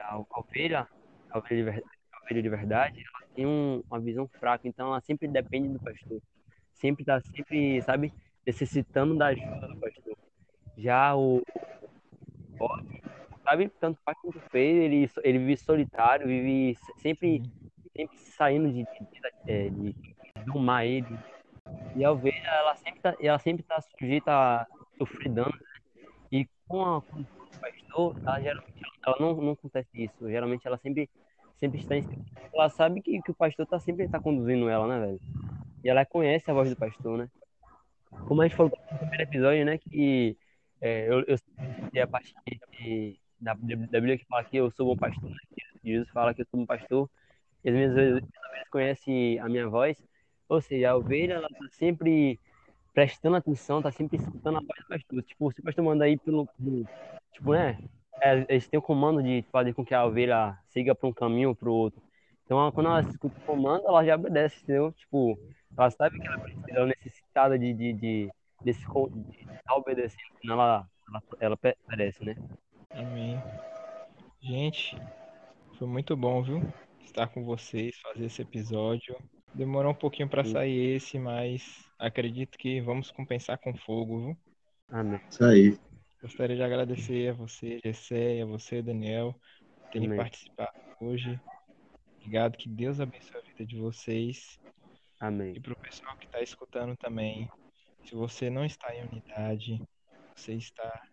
É, 0.10 0.14
a, 0.14 0.40
ovelha, 0.40 0.88
a 1.30 1.38
ovelha 1.38 1.58
de 1.58 1.64
verdade, 1.64 1.86
a 2.12 2.26
ovelha 2.26 2.42
de 2.42 2.50
verdade 2.50 3.04
ela 3.04 3.28
tem 3.36 3.46
um, 3.46 3.84
uma 3.90 4.00
visão 4.00 4.28
fraca, 4.40 4.68
então 4.68 4.88
ela 4.88 5.02
sempre 5.02 5.28
depende 5.28 5.70
do 5.70 5.80
pastor. 5.80 6.22
Sempre 6.74 7.06
tá, 7.06 7.20
sempre, 7.22 7.82
sabe, 7.82 8.14
necessitando 8.46 9.18
da 9.18 9.28
ajuda 9.28 9.68
do 9.68 9.78
pastor. 9.78 10.18
Já 10.78 11.16
o, 11.16 11.44
o 12.60 12.68
sabe? 13.44 13.70
Tanto 13.80 14.00
faz 14.04 14.18
quanto 14.20 14.40
fez, 14.50 14.78
ele, 14.78 15.10
ele 15.24 15.40
vive 15.40 15.58
solitário, 15.58 16.28
vive 16.28 16.78
sempre, 16.98 17.44
sempre 17.96 18.18
saindo 18.18 18.72
de, 18.72 18.84
de, 18.84 19.70
de, 19.70 19.70
de, 19.70 19.94
de 20.46 20.60
mar 20.60 20.86
ele. 20.86 21.20
E 21.96 22.04
a 22.04 22.12
ovelha, 22.12 22.48
ela 22.48 22.76
sempre 22.76 23.02
tá, 23.02 23.16
ela 23.20 23.40
sempre 23.40 23.64
tá 23.64 23.80
sujeita 23.82 24.32
a 24.32 24.68
sofrer 24.98 25.30
danos, 25.30 25.60
né? 25.60 25.68
E 26.32 26.48
com, 26.68 26.84
a, 26.84 27.02
com 27.02 27.24
pastor, 27.90 28.16
ela, 28.26 28.42
geralmente, 28.42 28.82
ela 29.06 29.16
não, 29.20 29.36
não 29.36 29.52
acontece 29.54 29.90
isso. 29.94 30.30
Geralmente 30.30 30.68
ela 30.68 30.78
sempre, 30.78 31.10
sempre 31.60 31.80
está 31.80 31.96
em... 31.96 32.08
Ela 32.54 32.70
sabe 32.70 33.02
que, 33.02 33.22
que 33.22 33.32
o 33.32 33.36
pastor 33.36 33.66
tá 33.66 33.80
sempre 33.80 34.08
tá 34.08 34.20
conduzindo 34.20 34.70
ela, 34.70 34.88
né, 34.88 35.06
velho? 35.06 35.20
E 35.84 35.90
ela 35.90 36.06
conhece 36.06 36.50
a 36.50 36.54
voz 36.54 36.70
do 36.70 36.76
pastor, 36.76 37.18
né? 37.18 37.30
Como 38.28 38.42
a 38.42 38.48
gente 38.48 38.56
falou 38.56 38.72
no 38.92 38.98
primeiro 38.98 39.24
episódio, 39.24 39.66
né? 39.66 39.78
Que 39.78 40.38
é, 40.82 41.08
eu, 41.10 41.24
eu 41.26 42.04
a 42.04 42.08
parte 42.08 42.34
de, 42.80 43.20
da, 43.40 43.54
da 43.54 44.00
Bíblia 44.00 44.18
que 44.18 44.26
fala 44.26 44.44
que 44.44 44.58
eu 44.58 44.70
sou 44.72 44.86
bom 44.86 44.98
pastor, 44.98 45.30
né? 45.30 45.38
Jesus 45.84 46.10
fala 46.10 46.34
que 46.34 46.42
eu 46.42 46.46
sou 46.52 46.60
um 46.60 46.66
pastor, 46.66 47.10
e 47.64 47.70
as 47.70 47.76
minhas 47.76 47.92
ovelhas 47.92 48.24
conhecem 48.70 49.40
a 49.40 49.48
minha 49.48 49.68
voz, 49.68 49.98
ou 50.48 50.62
seja, 50.62 50.92
a 50.92 50.96
ovelha, 50.96 51.36
ela 51.36 51.48
tá 51.48 51.68
sempre 51.72 52.40
prestando 53.00 53.38
atenção, 53.38 53.82
tá 53.82 53.92
sempre 53.92 54.18
escutando 54.18 54.58
a 54.58 54.60
voz 54.60 54.80
do 54.82 54.88
pastor. 54.90 55.24
Tipo, 55.24 55.52
se 55.54 55.62
o 55.62 55.64
pastor 55.64 55.86
manda 55.86 56.04
aí 56.04 56.18
pelo, 56.18 56.46
pelo 56.48 56.86
tipo, 57.32 57.54
né, 57.54 57.80
é, 58.22 58.46
eles 58.50 58.68
têm 58.68 58.78
o 58.78 58.82
comando 58.82 59.24
de 59.24 59.42
fazer 59.54 59.74
com 59.74 59.86
que 59.86 59.94
a 59.94 60.04
ovelha 60.04 60.58
siga 60.68 60.94
para 60.94 61.08
um 61.08 61.14
caminho 61.14 61.50
ou 61.50 61.56
para 61.56 61.70
o 61.70 61.74
outro. 61.74 62.02
Então, 62.44 62.70
quando 62.74 62.88
ela 62.88 63.00
escuta 63.00 63.40
o 63.40 63.46
comando, 63.46 63.88
ela 63.88 64.04
já 64.04 64.16
obedece, 64.16 64.62
entendeu? 64.64 64.92
Tipo, 64.92 65.40
ela 65.78 65.90
sabe 65.92 66.20
que 66.20 66.28
ela 66.28 66.40
precisa, 66.40 66.66
ela 66.72 66.86
é 66.86 66.88
necessitada 66.88 67.58
de, 67.58 67.74
de, 67.74 67.94
de, 67.94 68.30
desse, 68.64 68.82
de 68.82 69.54
estar 69.54 69.76
obedecendo, 69.76 70.34
senão 70.42 70.56
ela, 70.56 70.90
ela, 71.08 71.24
ela 71.40 71.58
perece, 71.88 72.26
né? 72.26 72.36
Amém. 72.90 73.42
Gente, 74.42 74.98
foi 75.78 75.88
muito 75.88 76.18
bom, 76.18 76.44
viu? 76.44 76.62
Estar 77.00 77.28
com 77.28 77.46
vocês, 77.46 77.98
fazer 78.02 78.26
esse 78.26 78.42
episódio. 78.42 79.16
Demorou 79.54 79.92
um 79.92 79.96
pouquinho 79.96 80.30
para 80.30 80.46
sair 80.46 80.96
esse, 80.96 81.18
mas 81.18 81.64
acredito 81.98 82.58
que 82.58 82.80
vamos 82.82 83.12
compensar 83.12 83.58
com 83.58 83.76
fogo, 83.76 84.20
viu? 84.20 84.38
Amém. 84.90 85.20
Isso 85.30 85.44
aí. 85.44 85.78
Gostaria 86.22 86.56
de 86.56 86.64
agradecer 86.64 87.30
a 87.30 87.34
você, 87.34 87.80
Gessé, 87.84 88.42
a 88.42 88.46
você, 88.46 88.82
Daniel, 88.82 89.34
por 89.82 89.90
terem 89.92 90.08
Amém. 90.08 90.18
participado 90.18 90.72
hoje. 91.02 91.40
Obrigado, 92.18 92.58
que 92.58 92.70
Deus 92.70 93.00
abençoe 93.00 93.40
a 93.40 93.48
vida 93.48 93.66
de 93.66 93.78
vocês. 93.78 94.60
E 94.66 94.70
Amém. 95.20 95.62
para 95.62 95.74
o 95.74 95.80
pessoal 95.80 96.18
que 96.18 96.26
está 96.26 96.42
escutando 96.42 96.96
também, 96.98 97.50
se 98.06 98.16
você 98.16 98.50
não 98.50 98.66
está 98.66 98.94
em 98.96 99.06
unidade, 99.06 99.82
você 100.36 100.54
está 100.54 101.08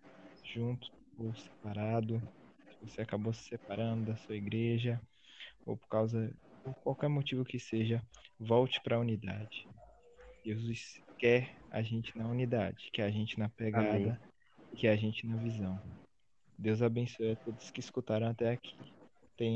junto 0.44 0.88
ou 1.18 1.34
separado, 1.34 2.20
se 2.68 2.88
você 2.88 3.00
acabou 3.00 3.32
se 3.32 3.44
separando 3.44 4.06
da 4.06 4.16
sua 4.16 4.36
igreja, 4.36 5.00
ou 5.64 5.76
por 5.76 5.88
causa, 5.88 6.34
por 6.66 6.82
qualquer 6.82 7.08
motivo 7.08 7.44
que 7.44 7.58
seja, 7.58 8.02
volte 8.38 8.80
para 8.80 8.96
a 8.96 9.00
unidade. 9.00 9.68
Jesus 10.44 11.00
quer 11.18 11.56
a 11.70 11.82
gente 11.82 12.16
na 12.16 12.26
unidade, 12.26 12.90
quer 12.92 13.04
a 13.04 13.10
gente 13.10 13.38
na 13.38 13.48
pegada, 13.48 13.88
Amém. 13.90 14.18
quer 14.76 14.90
a 14.90 14.96
gente 14.96 15.26
na 15.26 15.36
visão. 15.36 15.80
Deus 16.58 16.82
abençoe 16.82 17.32
a 17.32 17.36
todos 17.36 17.70
que 17.70 17.80
escutaram 17.80 18.28
até 18.28 18.50
aqui. 18.50 18.76